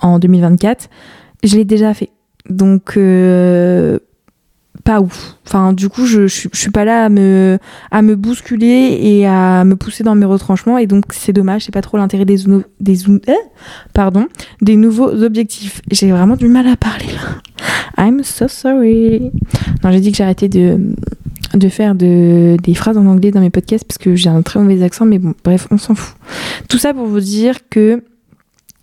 en 0.00 0.18
2024. 0.18 0.88
Je 1.44 1.56
l'ai 1.56 1.66
déjà 1.66 1.92
fait 1.92 2.08
donc, 2.48 2.96
euh, 2.96 3.98
pas 4.84 5.00
ouf. 5.00 5.36
Enfin, 5.46 5.72
du 5.72 5.88
coup, 5.88 6.06
je, 6.06 6.26
je, 6.26 6.48
suis 6.52 6.70
pas 6.70 6.84
là 6.84 7.04
à 7.04 7.08
me, 7.08 7.58
à 7.90 8.02
me 8.02 8.16
bousculer 8.16 8.98
et 9.00 9.26
à 9.26 9.64
me 9.64 9.76
pousser 9.76 10.04
dans 10.04 10.14
mes 10.14 10.26
retranchements. 10.26 10.78
Et 10.78 10.86
donc, 10.86 11.04
c'est 11.10 11.32
dommage, 11.32 11.64
c'est 11.64 11.72
pas 11.72 11.82
trop 11.82 11.96
l'intérêt 11.96 12.24
des, 12.24 12.38
des, 12.80 13.04
eh, 13.28 13.32
pardon, 13.92 14.26
des 14.62 14.76
nouveaux 14.76 15.10
objectifs. 15.22 15.82
J'ai 15.90 16.10
vraiment 16.10 16.36
du 16.36 16.48
mal 16.48 16.66
à 16.66 16.76
parler 16.76 17.06
là. 17.06 17.40
I'm 17.98 18.22
so 18.22 18.48
sorry. 18.48 19.30
Non, 19.82 19.90
j'ai 19.90 20.00
dit 20.00 20.10
que 20.12 20.16
j'arrêtais 20.16 20.48
de, 20.48 20.94
de 21.54 21.68
faire 21.68 21.94
de, 21.94 22.56
des 22.62 22.74
phrases 22.74 22.96
en 22.96 23.06
anglais 23.06 23.30
dans 23.30 23.40
mes 23.40 23.50
podcasts 23.50 23.84
parce 23.84 23.98
que 23.98 24.14
j'ai 24.14 24.30
un 24.30 24.42
très 24.42 24.60
mauvais 24.60 24.82
accent, 24.82 25.04
mais 25.04 25.18
bon, 25.18 25.34
bref, 25.44 25.66
on 25.70 25.78
s'en 25.78 25.94
fout. 25.94 26.16
Tout 26.68 26.78
ça 26.78 26.94
pour 26.94 27.06
vous 27.06 27.20
dire 27.20 27.56
que 27.68 28.02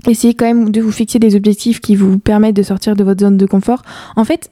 essayez 0.09 0.33
quand 0.33 0.45
même 0.45 0.71
de 0.71 0.81
vous 0.81 0.91
fixer 0.91 1.19
des 1.19 1.35
objectifs 1.35 1.81
qui 1.81 1.95
vous 1.95 2.19
permettent 2.19 2.55
de 2.55 2.63
sortir 2.63 2.95
de 2.95 3.03
votre 3.03 3.21
zone 3.21 3.37
de 3.37 3.45
confort. 3.45 3.81
En 4.15 4.23
fait, 4.23 4.51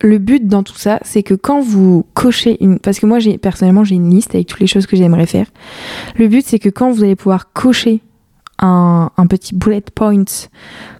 le 0.00 0.18
but 0.18 0.46
dans 0.46 0.62
tout 0.62 0.76
ça, 0.76 0.98
c'est 1.02 1.22
que 1.22 1.34
quand 1.34 1.60
vous 1.60 2.04
cochez 2.14 2.62
une... 2.62 2.78
Parce 2.78 2.98
que 2.98 3.06
moi, 3.06 3.18
personnellement, 3.40 3.84
j'ai 3.84 3.94
une 3.94 4.10
liste 4.10 4.34
avec 4.34 4.48
toutes 4.48 4.60
les 4.60 4.66
choses 4.66 4.86
que 4.86 4.96
j'aimerais 4.96 5.26
faire. 5.26 5.46
Le 6.16 6.28
but, 6.28 6.44
c'est 6.44 6.58
que 6.58 6.68
quand 6.68 6.90
vous 6.90 7.04
allez 7.04 7.16
pouvoir 7.16 7.52
cocher 7.52 8.00
un 8.58 9.26
petit 9.28 9.54
bullet 9.54 9.82
point 9.94 10.24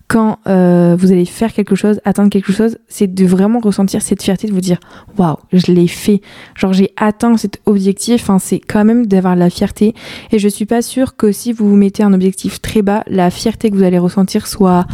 quand 0.08 0.38
euh, 0.46 0.96
vous 0.98 1.12
allez 1.12 1.24
faire 1.24 1.52
quelque 1.52 1.74
chose, 1.74 2.00
atteindre 2.04 2.30
quelque 2.30 2.52
chose, 2.52 2.78
c'est 2.88 3.12
de 3.12 3.24
vraiment 3.24 3.58
ressentir 3.58 4.02
cette 4.02 4.22
fierté 4.22 4.46
de 4.46 4.52
vous 4.52 4.60
dire 4.60 4.78
waouh, 5.18 5.36
je 5.52 5.72
l'ai 5.72 5.88
fait. 5.88 6.20
Genre 6.54 6.72
j'ai 6.72 6.92
atteint 6.96 7.36
cet 7.36 7.60
objectif. 7.66 8.22
Enfin, 8.22 8.38
c'est 8.38 8.60
quand 8.60 8.84
même 8.84 9.06
d'avoir 9.06 9.34
la 9.36 9.50
fierté. 9.50 9.94
Et 10.30 10.38
je 10.38 10.48
suis 10.48 10.66
pas 10.66 10.82
sûre 10.82 11.16
que 11.16 11.32
si 11.32 11.52
vous 11.52 11.68
vous 11.68 11.76
mettez 11.76 12.02
un 12.02 12.12
objectif 12.12 12.60
très 12.60 12.82
bas, 12.82 13.02
la 13.06 13.30
fierté 13.30 13.70
que 13.70 13.76
vous 13.76 13.82
allez 13.82 13.98
ressentir 13.98 14.46
soit 14.46 14.86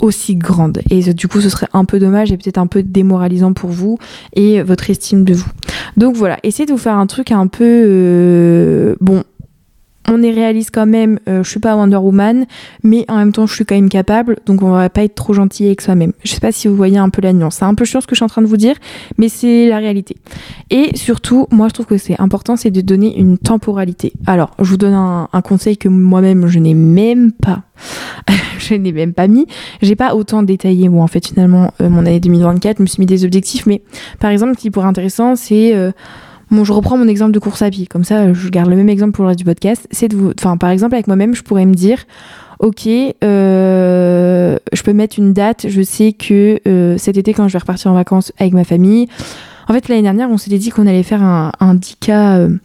aussi 0.00 0.36
grande. 0.36 0.80
Et 0.90 1.14
du 1.14 1.28
coup, 1.28 1.40
ce 1.40 1.48
serait 1.48 1.68
un 1.72 1.84
peu 1.84 1.98
dommage 1.98 2.32
et 2.32 2.36
peut-être 2.36 2.58
un 2.58 2.66
peu 2.66 2.82
démoralisant 2.82 3.52
pour 3.52 3.70
vous 3.70 3.98
et 4.34 4.62
votre 4.62 4.90
estime 4.90 5.24
de 5.24 5.34
vous. 5.34 5.48
Donc 5.96 6.16
voilà, 6.16 6.38
essayez 6.42 6.66
de 6.66 6.72
vous 6.72 6.78
faire 6.78 6.96
un 6.96 7.06
truc 7.06 7.32
un 7.32 7.46
peu 7.46 7.64
euh, 7.64 8.94
bon 9.00 9.24
on 10.10 10.22
est 10.22 10.32
réaliste 10.32 10.70
quand 10.72 10.86
même, 10.86 11.18
euh, 11.28 11.42
je 11.42 11.48
suis 11.48 11.60
pas 11.60 11.76
Wonder 11.76 11.96
Woman, 11.96 12.46
mais 12.82 13.04
en 13.08 13.16
même 13.16 13.32
temps 13.32 13.46
je 13.46 13.54
suis 13.54 13.64
quand 13.64 13.74
même 13.74 13.88
capable, 13.88 14.38
donc 14.44 14.62
on 14.62 14.70
va 14.70 14.90
pas 14.90 15.04
être 15.04 15.14
trop 15.14 15.32
gentil 15.32 15.66
avec 15.66 15.80
soi-même. 15.80 16.12
Je 16.24 16.32
sais 16.32 16.40
pas 16.40 16.52
si 16.52 16.68
vous 16.68 16.76
voyez 16.76 16.98
un 16.98 17.08
peu 17.08 17.22
la 17.22 17.32
nuance, 17.32 17.56
c'est 17.56 17.64
un 17.64 17.74
peu 17.74 17.84
chiant 17.84 18.00
ce 18.00 18.06
que 18.06 18.14
je 18.14 18.18
suis 18.18 18.24
en 18.24 18.28
train 18.28 18.42
de 18.42 18.46
vous 18.46 18.56
dire, 18.56 18.74
mais 19.18 19.28
c'est 19.28 19.68
la 19.68 19.78
réalité. 19.78 20.16
Et 20.70 20.96
surtout, 20.96 21.46
moi 21.50 21.68
je 21.68 21.74
trouve 21.74 21.86
que 21.86 21.96
c'est 21.96 22.20
important, 22.20 22.56
c'est 22.56 22.70
de 22.70 22.80
donner 22.80 23.16
une 23.18 23.38
temporalité. 23.38 24.12
Alors, 24.26 24.50
je 24.58 24.70
vous 24.70 24.76
donne 24.76 24.94
un, 24.94 25.28
conseil 25.42 25.78
que 25.78 25.88
moi-même 25.88 26.48
je 26.48 26.58
n'ai 26.58 26.74
même 26.74 27.32
pas, 27.32 27.62
je 28.58 28.74
n'ai 28.74 28.92
même 28.92 29.14
pas 29.14 29.28
mis. 29.28 29.46
J'ai 29.80 29.96
pas 29.96 30.14
autant 30.14 30.42
détaillé, 30.42 30.88
moi 30.88 31.04
en 31.04 31.08
fait 31.08 31.26
finalement 31.26 31.72
euh, 31.80 31.88
mon 31.88 32.00
année 32.00 32.20
2024, 32.20 32.78
je 32.78 32.82
me 32.82 32.86
suis 32.86 33.00
mis 33.00 33.06
des 33.06 33.24
objectifs, 33.24 33.66
mais 33.66 33.82
par 34.18 34.30
exemple, 34.30 34.54
ce 34.56 34.60
qui 34.60 34.70
pourrait 34.70 34.86
être 34.86 34.90
intéressant, 34.90 35.36
c'est 35.36 35.74
euh, 35.74 35.92
Bon, 36.50 36.64
je 36.64 36.72
reprends 36.72 36.96
mon 36.96 37.06
exemple 37.06 37.32
de 37.32 37.38
course 37.38 37.62
à 37.62 37.70
pied, 37.70 37.86
comme 37.86 38.02
ça 38.02 38.32
je 38.32 38.48
garde 38.48 38.68
le 38.68 38.76
même 38.76 38.88
exemple 38.88 39.12
pour 39.12 39.22
le 39.24 39.28
reste 39.28 39.38
du 39.38 39.44
podcast. 39.44 39.86
C'est 39.90 40.08
de 40.08 40.16
vous, 40.16 40.32
enfin 40.38 40.56
par 40.56 40.70
exemple 40.70 40.94
avec 40.94 41.06
moi-même, 41.06 41.34
je 41.34 41.42
pourrais 41.42 41.64
me 41.64 41.74
dire, 41.74 42.04
ok, 42.58 42.88
euh, 43.22 44.58
je 44.72 44.82
peux 44.82 44.92
mettre 44.92 45.18
une 45.18 45.32
date. 45.32 45.66
Je 45.68 45.82
sais 45.82 46.12
que 46.12 46.60
euh, 46.66 46.98
cet 46.98 47.16
été 47.16 47.34
quand 47.34 47.46
je 47.46 47.52
vais 47.52 47.60
repartir 47.60 47.90
en 47.92 47.94
vacances 47.94 48.32
avec 48.38 48.52
ma 48.52 48.64
famille, 48.64 49.06
en 49.68 49.74
fait 49.74 49.88
l'année 49.88 50.02
dernière 50.02 50.28
on 50.30 50.38
s'était 50.38 50.58
dit 50.58 50.70
qu'on 50.70 50.86
allait 50.88 51.04
faire 51.04 51.22
un, 51.22 51.52
un 51.60 51.74
10K 51.76 52.58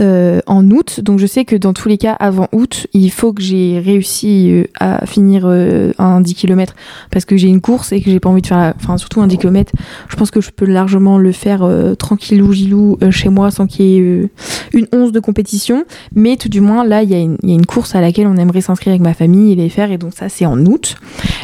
euh, 0.00 0.40
en 0.46 0.70
août. 0.70 1.00
Donc 1.02 1.18
je 1.18 1.26
sais 1.26 1.44
que 1.44 1.54
dans 1.54 1.72
tous 1.72 1.88
les 1.88 1.98
cas, 1.98 2.12
avant 2.12 2.48
août, 2.52 2.86
il 2.94 3.10
faut 3.10 3.32
que 3.32 3.42
j'ai 3.42 3.78
réussi 3.78 4.50
euh, 4.50 4.64
à 4.80 5.04
finir 5.06 5.42
euh, 5.44 5.92
un 5.98 6.20
10 6.20 6.34
km 6.34 6.74
parce 7.10 7.24
que 7.24 7.36
j'ai 7.36 7.48
une 7.48 7.60
course 7.60 7.92
et 7.92 8.00
que 8.00 8.10
j'ai 8.10 8.20
pas 8.20 8.30
envie 8.30 8.42
de 8.42 8.46
faire, 8.46 8.72
enfin 8.76 8.96
surtout 8.96 9.20
un 9.20 9.26
10 9.26 9.38
km. 9.38 9.72
Je 10.08 10.16
pense 10.16 10.30
que 10.30 10.40
je 10.40 10.50
peux 10.50 10.64
largement 10.64 11.18
le 11.18 11.32
faire 11.32 11.68
tranquillou 11.98 12.52
gilou 12.52 12.98
chez 13.10 13.28
moi 13.28 13.50
sans 13.50 13.66
qu'il 13.66 13.86
y 13.86 13.96
ait 13.96 14.30
une 14.72 14.86
once 14.92 15.12
de 15.12 15.20
compétition, 15.20 15.84
mais 16.14 16.36
tout 16.36 16.48
du 16.48 16.60
moins 16.60 16.84
là 16.84 17.02
il 17.02 17.10
y, 17.10 17.14
a 17.14 17.18
une 17.18 17.66
course 17.66 17.94
à 17.94 18.00
laquelle 18.00 18.26
on 18.26 18.36
aimerait 18.36 18.60
s'inscrire 18.62 18.92
avec 18.92 19.02
ma 19.02 19.14
famille 19.14 19.52
et 19.52 19.56
les 19.56 19.68
faire, 19.68 19.92
et 19.92 19.98
donc 19.98 20.14
ça 20.14 20.28
c'est 20.28 20.46
en 20.46 20.64
août. 20.64 20.96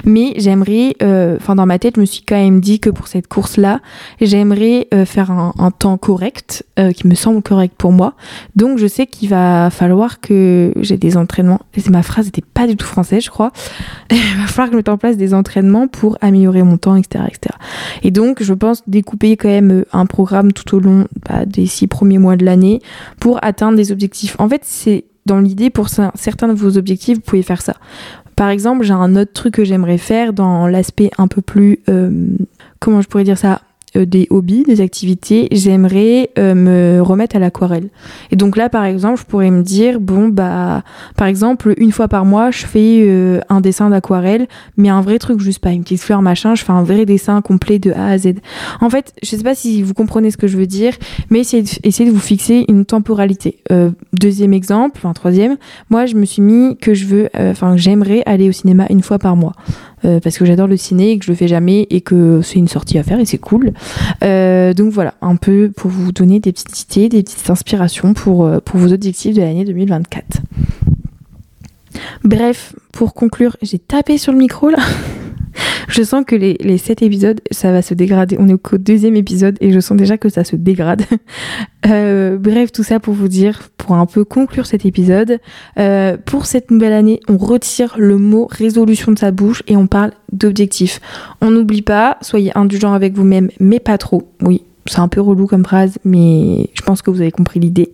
Mais 0.05 0.35
j'aimerais, 0.37 0.95
euh, 1.03 1.37
enfin 1.37 1.55
dans 1.55 1.67
ma 1.67 1.79
tête, 1.79 1.97
je 1.97 2.01
me 2.01 2.07
suis 2.07 2.23
quand 2.23 2.37
même 2.37 2.61
dit 2.61 2.81
que 2.81 2.91
pour 2.91 3.09
cette 3.09 3.29
course-là, 3.29 3.81
j'aimerais 4.21 4.89
euh, 4.95 5.05
faire 5.05 5.31
un, 5.31 5.71
temps 5.79 5.99
correct, 5.99 6.65
euh, 6.79 6.93
qui 6.93 7.07
me 7.07 7.15
semble 7.15 7.43
correct 7.43 7.75
pour 7.77 7.93
moi. 7.93 8.15
Donc 8.57 8.79
je 8.79 8.87
sais 8.87 9.07
qu'il 9.07 9.29
va 9.29 9.71
falloir 9.71 10.21
que 10.21 10.73
j'ai 10.81 10.97
des 10.97 11.17
entraînements. 11.17 11.61
Ma 11.91 12.03
phrase 12.03 12.27
n'était 12.27 12.43
pas 12.43 12.67
du 12.67 12.77
tout 12.77 12.87
française, 12.87 13.25
je 13.25 13.31
crois. 13.31 13.53
il 14.11 14.17
va 14.17 14.47
falloir 14.47 14.69
que 14.69 14.73
je 14.73 14.77
mette 14.77 14.89
en 14.89 14.99
place 14.99 15.17
des 15.17 15.35
entraînements 15.35 15.89
pour 15.89 16.19
améliorer 16.21 16.63
mon 16.63 16.77
temps, 16.77 16.97
etc.. 16.97 17.25
Et 18.03 18.11
donc 18.11 18.43
je 18.43 18.55
pense 18.55 18.83
découper 18.89 19.37
quand 19.37 19.49
même 19.49 19.85
un 19.93 20.07
programme 20.07 20.53
tout 20.53 20.77
au 20.77 20.81
long 20.81 21.07
bah, 21.29 21.45
des 21.47 21.67
six 21.67 21.87
premiers 21.87 22.19
mois 22.19 22.37
de 22.37 22.45
l'année 22.45 22.81
pour 23.21 23.39
atteindre 23.43 23.77
des 23.77 23.93
objectifs. 23.93 24.37
En 24.39 24.49
fait, 24.49 24.63
c'est 24.65 25.05
dans 25.27 25.41
l'idée 25.41 25.71
pour 25.71 25.89
certains 25.89 26.49
de 26.49 26.55
vos 26.55 26.77
objectifs, 26.77 27.19
vous 27.19 27.23
pouvez 27.23 27.43
faire 27.43 27.63
ça. 27.63 27.75
Par 28.35 28.51
exemple, 28.51 28.85
j'ai 28.85 28.93
un 28.93 29.17
autre 29.17 29.33
truc 29.33 29.55
que 29.55 29.65
j'aimerais 29.65 29.99
faire 29.99 30.33
dans 30.33 30.67
l'aspect 30.69 31.11
un 31.19 31.27
peu 31.29 31.43
plus, 31.43 31.81
euh, 31.89 32.29
comment 32.79 33.01
je 33.01 33.09
pourrais 33.09 33.25
dire 33.25 33.37
ça, 33.37 33.55
euh, 33.55 33.68
des 33.95 34.27
hobbies, 34.31 34.63
des 34.65 34.81
activités, 34.81 35.49
j'aimerais 35.53 36.31
euh, 36.39 36.55
me 36.55 37.01
remettre 37.01 37.37
à 37.37 37.39
l'aquarelle. 37.39 37.89
Et 38.31 38.37
donc 38.37 38.57
là, 38.57 38.69
par 38.69 38.85
exemple, 38.85 39.21
je 39.21 39.25
pourrais 39.25 39.51
me 39.51 39.63
dire, 39.63 40.01
bon, 40.01 40.29
bah, 40.29 40.83
par 41.17 41.27
exemple, 41.27 41.75
une 41.79 41.93
fois 41.93 42.09
par 42.09 42.25
mois, 42.25 42.51
je 42.51 42.67
fais 42.67 43.05
euh, 43.07 43.41
un 43.49 43.61
dessin 43.61 43.91
d'aquarelle, 43.91 44.47
mais 44.77 44.89
un 44.89 45.01
vrai 45.01 45.19
truc, 45.19 45.41
juste 45.41 45.61
pas 45.61 45.71
une 45.71 45.83
petite 45.83 46.03
fleur, 46.03 46.23
machin, 46.23 46.55
je 46.55 46.65
fais 46.65 46.73
un 46.73 46.83
vrai 46.83 47.07
dessin 47.07 47.41
complet 47.41 47.79
de 47.79 47.93
A 47.93 48.09
à 48.09 48.19
Z. 48.19 48.35
En 48.81 48.91
fait, 48.91 49.15
je 49.23 49.29
sais 49.29 49.43
pas 49.43 49.55
si 49.55 49.83
vous 49.83 49.95
comprenez 49.95 50.31
ce 50.31 50.37
que 50.37 50.47
je 50.47 50.57
veux 50.57 50.67
dire, 50.67 50.93
mais 51.31 51.41
essayez 51.41 51.63
de, 51.63 51.69
essayez 51.83 52.09
de 52.09 52.15
vous 52.15 52.21
fixer 52.21 52.65
une 52.69 52.85
temporalité. 52.85 53.59
deuxième 54.13 54.53
exemple, 54.53 54.99
enfin 54.99 55.13
troisième, 55.13 55.57
moi, 55.91 56.07
je 56.07 56.15
me 56.15 56.25
suis 56.25 56.43
mis 56.43 56.77
que 56.77 56.95
je 56.95 57.07
veux, 57.07 57.29
enfin, 57.35 57.77
j'aimerais 57.77 58.23
aller 58.27 58.49
au 58.49 58.53
cinéma 58.53 58.87
une 58.91 59.03
fois 59.03 59.19
par 59.19 59.37
mois. 59.37 59.55
Euh, 60.05 60.21
parce 60.21 60.39
que 60.39 60.45
j'adore 60.45 60.69
le 60.69 60.77
ciné 60.77 61.13
et 61.13 61.19
que 61.19 61.25
je 61.25 61.31
le 61.31 61.37
fais 61.37 61.49
jamais 61.49 61.87
et 61.91 62.01
que 62.01 62.41
c'est 62.43 62.59
une 62.59 62.69
sortie 62.69 62.99
à 62.99 63.03
faire 63.03 63.19
et 63.19 63.25
c'est 63.25 63.39
cool. 63.39 63.73
Euh, 64.23 64.73
donc 64.73 64.93
voilà, 64.93 65.15
un 65.23 65.37
peu 65.37 65.71
pour 65.75 65.91
vous 65.91 66.13
donner 66.13 66.41
des 66.41 66.53
petites 66.53 66.97
idées, 66.97 67.09
des 67.09 67.23
petites 67.23 67.51
inspirations 67.51 68.15
pour, 68.15 68.45
euh, 68.45 68.61
pour 68.61 68.79
vos 68.79 68.93
objectifs 68.93 69.35
de 69.35 69.41
l'année 69.41 69.65
2024. 69.65 70.43
Bref, 72.25 72.75
pour 72.93 73.15
conclure, 73.15 73.57
j'ai 73.63 73.79
tapé 73.79 74.19
sur 74.19 74.33
le 74.33 74.39
micro 74.39 74.71
là. 74.71 74.79
je 75.89 76.03
sens 76.03 76.25
que 76.27 76.37
les, 76.37 76.57
les 76.61 76.79
7 76.79 77.03
épisodes, 77.03 77.41
ça 77.51 77.73
va 77.73 77.83
se 77.83 77.95
dégrader. 77.95 78.37
On 78.39 78.49
est 78.49 78.55
au 78.55 78.79
deuxième 78.79 79.17
épisode 79.17 79.57
et 79.61 79.73
je 79.73 79.81
sens 79.81 79.97
déjà 79.97 80.19
que 80.19 80.29
ça 80.29 80.45
se 80.45 80.57
dégrade. 80.57 81.03
Euh, 81.87 82.37
bref, 82.37 82.73
tout 82.73 82.83
ça 82.83 82.99
pour 82.99 83.15
vous 83.15 83.29
dire, 83.29 83.71
pour 83.77 83.95
un 83.95 84.05
peu 84.05 84.25
conclure 84.25 84.67
cet 84.67 84.85
épisode, 84.85 85.39
euh, 85.79 86.17
pour 86.23 86.45
cette 86.45 86.73
nouvelle 86.73 86.93
année, 86.93 87.21
on 87.29 87.39
retire 87.39 87.95
le 87.97 88.19
mot 88.19 88.49
résolution 88.51 89.13
de 89.13 89.19
sa 89.19 89.31
bouche 89.31 89.63
et 89.69 89.77
on 89.77 89.87
parle 89.87 90.11
d'objectif. 90.33 91.01
On 91.41 91.51
n'oublie 91.51 91.83
pas, 91.83 92.19
soyez 92.21 92.51
indulgent 92.59 92.93
avec 92.93 93.15
vous-même, 93.15 93.49
mais 93.61 93.79
pas 93.79 93.97
trop. 93.97 94.29
Oui, 94.43 94.65
c'est 94.89 95.01
un 95.01 95.09
peu 95.09 95.21
relou 95.21 95.47
comme 95.47 95.65
phrase, 95.65 95.99
mais 96.05 96.71
je 96.75 96.83
pense 96.83 97.03
que 97.03 97.11
vous 97.11 97.21
avez 97.21 97.31
compris 97.31 97.61
l'idée. 97.61 97.93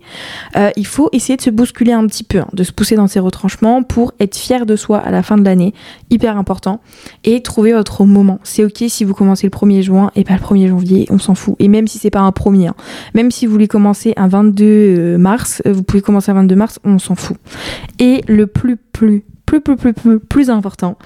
Euh, 0.55 0.71
il 0.75 0.85
faut 0.85 1.09
essayer 1.11 1.37
de 1.37 1.41
se 1.41 1.49
bousculer 1.49 1.91
un 1.91 2.05
petit 2.07 2.23
peu, 2.23 2.39
hein, 2.39 2.47
de 2.53 2.63
se 2.63 2.71
pousser 2.71 2.95
dans 2.95 3.07
ses 3.07 3.19
retranchements 3.19 3.83
pour 3.83 4.13
être 4.19 4.35
fier 4.35 4.65
de 4.65 4.75
soi 4.75 4.99
à 4.99 5.11
la 5.11 5.23
fin 5.23 5.37
de 5.37 5.43
l'année, 5.43 5.73
hyper 6.09 6.37
important, 6.37 6.81
et 7.23 7.41
trouver 7.41 7.73
votre 7.73 8.05
moment. 8.05 8.39
C'est 8.43 8.63
ok 8.63 8.83
si 8.87 9.03
vous 9.03 9.13
commencez 9.13 9.47
le 9.47 9.51
1er 9.51 9.81
juin 9.81 10.11
et 10.15 10.23
pas 10.23 10.33
le 10.33 10.39
1er 10.39 10.69
janvier, 10.69 11.05
on 11.09 11.19
s'en 11.19 11.35
fout. 11.35 11.55
Et 11.59 11.67
même 11.67 11.87
si 11.87 11.97
c'est 11.97 12.09
pas 12.09 12.21
un 12.21 12.31
premier, 12.31 12.67
hein. 12.67 12.75
même 13.13 13.31
si 13.31 13.45
vous 13.45 13.51
voulez 13.51 13.67
commencer 13.67 14.13
un 14.17 14.27
22 14.27 14.65
euh, 14.65 15.17
mars, 15.17 15.61
euh, 15.65 15.73
vous 15.73 15.83
pouvez 15.83 16.01
commencer 16.01 16.31
un 16.31 16.35
22 16.35 16.55
mars, 16.55 16.79
on 16.83 16.99
s'en 16.99 17.15
fout. 17.15 17.37
Et 17.99 18.21
le 18.27 18.47
plus, 18.47 18.77
plus, 18.77 19.23
plus, 19.61 19.75
plus, 19.75 19.93
plus, 19.93 20.19
plus, 20.19 20.49
important, 20.49 20.97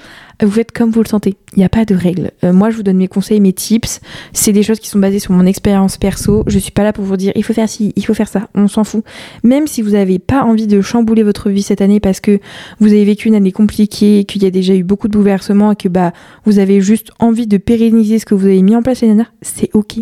vous 0.41 0.51
faites 0.51 0.71
comme 0.71 0.91
vous 0.91 1.01
le 1.01 1.07
sentez. 1.07 1.35
Il 1.55 1.59
n'y 1.59 1.65
a 1.65 1.69
pas 1.69 1.85
de 1.85 1.95
règle. 1.95 2.31
Euh, 2.43 2.53
moi, 2.53 2.69
je 2.69 2.77
vous 2.77 2.83
donne 2.83 2.97
mes 2.97 3.07
conseils, 3.07 3.39
mes 3.39 3.53
tips. 3.53 4.01
C'est 4.33 4.51
des 4.51 4.63
choses 4.63 4.79
qui 4.79 4.87
sont 4.87 4.99
basées 4.99 5.19
sur 5.19 5.33
mon 5.33 5.45
expérience 5.45 5.97
perso. 5.97 6.43
Je 6.47 6.59
suis 6.59 6.71
pas 6.71 6.83
là 6.83 6.93
pour 6.93 7.03
vous 7.03 7.17
dire 7.17 7.31
il 7.35 7.43
faut 7.43 7.53
faire 7.53 7.67
ci, 7.67 7.93
il 7.95 8.05
faut 8.05 8.13
faire 8.13 8.27
ça. 8.27 8.49
On 8.55 8.67
s'en 8.67 8.83
fout. 8.83 9.03
Même 9.43 9.67
si 9.67 9.81
vous 9.81 9.91
n'avez 9.91 10.19
pas 10.19 10.43
envie 10.43 10.67
de 10.67 10.81
chambouler 10.81 11.23
votre 11.23 11.49
vie 11.49 11.63
cette 11.63 11.81
année 11.81 11.99
parce 11.99 12.19
que 12.19 12.39
vous 12.79 12.87
avez 12.87 13.05
vécu 13.05 13.27
une 13.27 13.35
année 13.35 13.51
compliquée, 13.51 14.25
qu'il 14.25 14.43
y 14.43 14.45
a 14.45 14.51
déjà 14.51 14.75
eu 14.75 14.83
beaucoup 14.83 15.07
de 15.07 15.13
bouleversements 15.13 15.71
et 15.71 15.75
que 15.75 15.87
bah 15.87 16.13
vous 16.45 16.59
avez 16.59 16.81
juste 16.81 17.11
envie 17.19 17.47
de 17.47 17.57
pérenniser 17.57 18.19
ce 18.19 18.25
que 18.25 18.35
vous 18.35 18.45
avez 18.45 18.61
mis 18.61 18.75
en 18.75 18.81
place 18.81 19.01
l'année 19.01 19.15
dernière, 19.15 19.33
c'est 19.41 19.69
ok. 19.73 19.99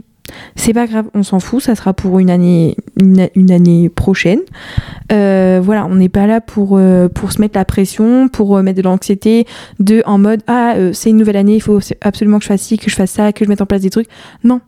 C'est 0.56 0.74
pas 0.74 0.88
grave, 0.88 1.06
on 1.14 1.24
s'en 1.24 1.40
fout, 1.40 1.62
ça 1.62 1.76
sera 1.76 1.94
pour 1.94 2.20
une 2.20 2.30
année, 2.30 2.76
une, 3.00 3.52
année 3.52 3.90
prochaine. 3.90 4.40
Euh, 5.12 5.60
voilà, 5.64 5.86
on 5.86 5.96
n'est 5.96 6.10
pas 6.10 6.28
là 6.28 6.42
pour, 6.42 6.78
euh, 6.78 7.08
pour 7.08 7.32
se 7.32 7.42
mettre 7.42 7.58
la 7.58 7.66
pression, 7.66 8.28
pour 8.28 8.58
euh, 8.58 8.64
mettre 8.64 8.78
de 8.78 8.84
l'anxiété, 8.84 9.46
de 9.80 10.04
en 10.06 10.18
mode 10.18 10.42
ah 10.48 10.76
c'est 10.94 11.10
une 11.10 11.18
nouvelle 11.18 11.38
année, 11.38 11.56
il 11.56 11.62
faut 11.62 11.80
absolument 12.02 12.40
que 12.40 12.44
je 12.44 12.50
fasse 12.50 12.62
ci, 12.62 12.78
que 12.78 12.90
je 12.90 12.96
fasse 12.96 13.12
ça, 13.12 13.32
que 13.32 13.46
je 13.46 13.50
mette 13.50 13.62
en 13.62 13.66
place 13.66 13.82
des 13.82 13.90
trucs. 13.90 14.08
Non, 14.44 14.60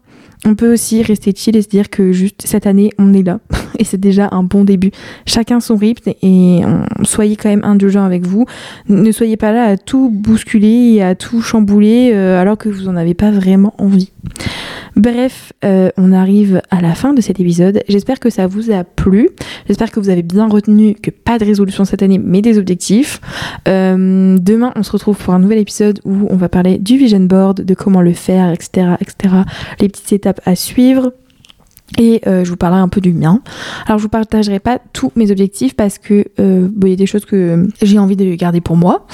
on 0.45 0.55
peut 0.55 0.71
aussi 0.71 1.03
rester 1.03 1.33
chill 1.35 1.55
et 1.57 1.61
se 1.61 1.67
dire 1.67 1.89
que 1.89 2.13
juste 2.13 2.43
cette 2.45 2.65
année 2.65 2.91
on 2.97 3.13
est 3.13 3.23
là 3.23 3.39
et 3.79 3.83
c'est 3.83 3.99
déjà 3.99 4.29
un 4.31 4.43
bon 4.43 4.63
début. 4.63 4.91
Chacun 5.25 5.59
son 5.59 5.75
rythme 5.75 6.11
et 6.21 6.61
soyez 7.03 7.35
quand 7.35 7.49
même 7.49 7.65
indulgent 7.65 8.05
avec 8.05 8.25
vous. 8.25 8.45
Ne 8.87 9.11
soyez 9.11 9.35
pas 9.37 9.51
là 9.51 9.65
à 9.65 9.77
tout 9.77 10.09
bousculer 10.09 10.93
et 10.93 11.03
à 11.03 11.15
tout 11.15 11.41
chambouler 11.41 12.13
alors 12.13 12.57
que 12.57 12.69
vous 12.69 12.87
en 12.87 12.95
avez 12.95 13.13
pas 13.13 13.31
vraiment 13.31 13.73
envie. 13.77 14.11
Bref, 14.99 15.53
euh, 15.63 15.91
on 15.95 16.11
arrive 16.11 16.61
à 16.71 16.81
la 16.81 16.93
fin 16.93 17.13
de 17.13 17.21
cet 17.21 17.39
épisode. 17.39 17.81
J'espère 17.87 18.19
que 18.19 18.29
ça 18.29 18.47
vous 18.47 18.69
a 18.69 18.83
plu. 18.83 19.29
J'espère 19.65 19.91
que 19.91 19.99
vous 20.01 20.09
avez 20.09 20.23
bien 20.23 20.49
retenu 20.49 20.93
que 20.93 21.09
pas 21.09 21.39
de 21.39 21.45
résolution 21.45 21.85
cette 21.85 22.03
année, 22.03 22.17
mais 22.17 22.41
des 22.41 22.57
objectifs. 22.57 23.21
Euh, 23.69 24.37
demain, 24.37 24.73
on 24.75 24.83
se 24.83 24.91
retrouve 24.91 25.17
pour 25.17 25.33
un 25.33 25.39
nouvel 25.39 25.59
épisode 25.59 26.01
où 26.03 26.27
on 26.29 26.35
va 26.35 26.49
parler 26.49 26.79
du 26.79 26.97
vision 26.97 27.21
board, 27.21 27.61
de 27.61 27.73
comment 27.75 28.01
le 28.01 28.11
faire, 28.11 28.51
etc., 28.51 28.95
etc. 28.99 29.35
Les 29.79 29.87
petites 29.87 30.11
étapes 30.11 30.41
à 30.45 30.57
suivre 30.57 31.13
et 31.97 32.21
euh, 32.27 32.43
je 32.43 32.49
vous 32.49 32.57
parlerai 32.57 32.81
un 32.81 32.87
peu 32.87 33.01
du 33.01 33.13
mien. 33.13 33.41
Alors 33.85 33.97
je 33.97 34.03
vous 34.03 34.09
partagerai 34.09 34.59
pas 34.59 34.79
tous 34.93 35.11
mes 35.15 35.31
objectifs 35.31 35.75
parce 35.75 35.97
que 35.97 36.25
euh, 36.39 36.67
il 36.81 36.89
y 36.89 36.93
a 36.93 36.95
des 36.95 37.05
choses 37.05 37.25
que 37.25 37.67
j'ai 37.81 37.99
envie 37.99 38.15
de 38.15 38.35
garder 38.35 38.61
pour 38.61 38.75
moi 38.75 39.05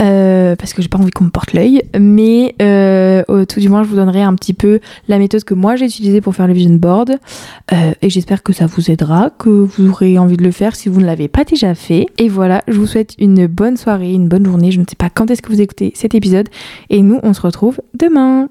euh, 0.00 0.56
parce 0.56 0.72
que 0.72 0.82
j'ai 0.82 0.88
pas 0.88 0.98
envie 0.98 1.10
qu'on 1.10 1.24
me 1.24 1.30
porte 1.30 1.52
l'œil. 1.52 1.82
Mais 1.98 2.54
tout 3.48 3.60
du 3.60 3.68
moins 3.68 3.82
je 3.82 3.88
vous 3.88 3.96
donnerai 3.96 4.22
un 4.22 4.34
petit 4.34 4.54
peu 4.54 4.80
la 5.08 5.18
méthode 5.18 5.44
que 5.44 5.54
moi 5.54 5.76
j'ai 5.76 5.86
utilisée 5.86 6.20
pour 6.20 6.34
faire 6.34 6.46
le 6.46 6.54
vision 6.54 6.74
board 6.74 7.18
et 7.70 8.10
j'espère 8.10 8.42
que 8.42 8.52
ça 8.52 8.66
vous 8.66 8.90
aidera, 8.90 9.30
que 9.30 9.48
vous 9.48 9.88
aurez 9.88 10.18
envie 10.18 10.36
de 10.36 10.44
le 10.44 10.50
faire 10.50 10.76
si 10.76 10.88
vous 10.88 11.00
ne 11.00 11.06
l'avez 11.06 11.28
pas 11.28 11.44
déjà 11.44 11.74
fait. 11.74 12.06
Et 12.18 12.28
voilà, 12.28 12.62
je 12.68 12.78
vous 12.78 12.86
souhaite 12.86 13.14
une 13.18 13.46
bonne 13.46 13.76
soirée, 13.76 14.12
une 14.12 14.28
bonne 14.28 14.44
journée. 14.44 14.70
Je 14.70 14.80
ne 14.80 14.84
sais 14.88 14.96
pas 14.96 15.10
quand 15.10 15.30
est-ce 15.30 15.42
que 15.42 15.50
vous 15.50 15.60
écoutez 15.60 15.92
cet 15.94 16.14
épisode 16.14 16.48
et 16.90 17.02
nous 17.02 17.20
on 17.22 17.32
se 17.32 17.40
retrouve 17.40 17.80
demain. 17.94 18.48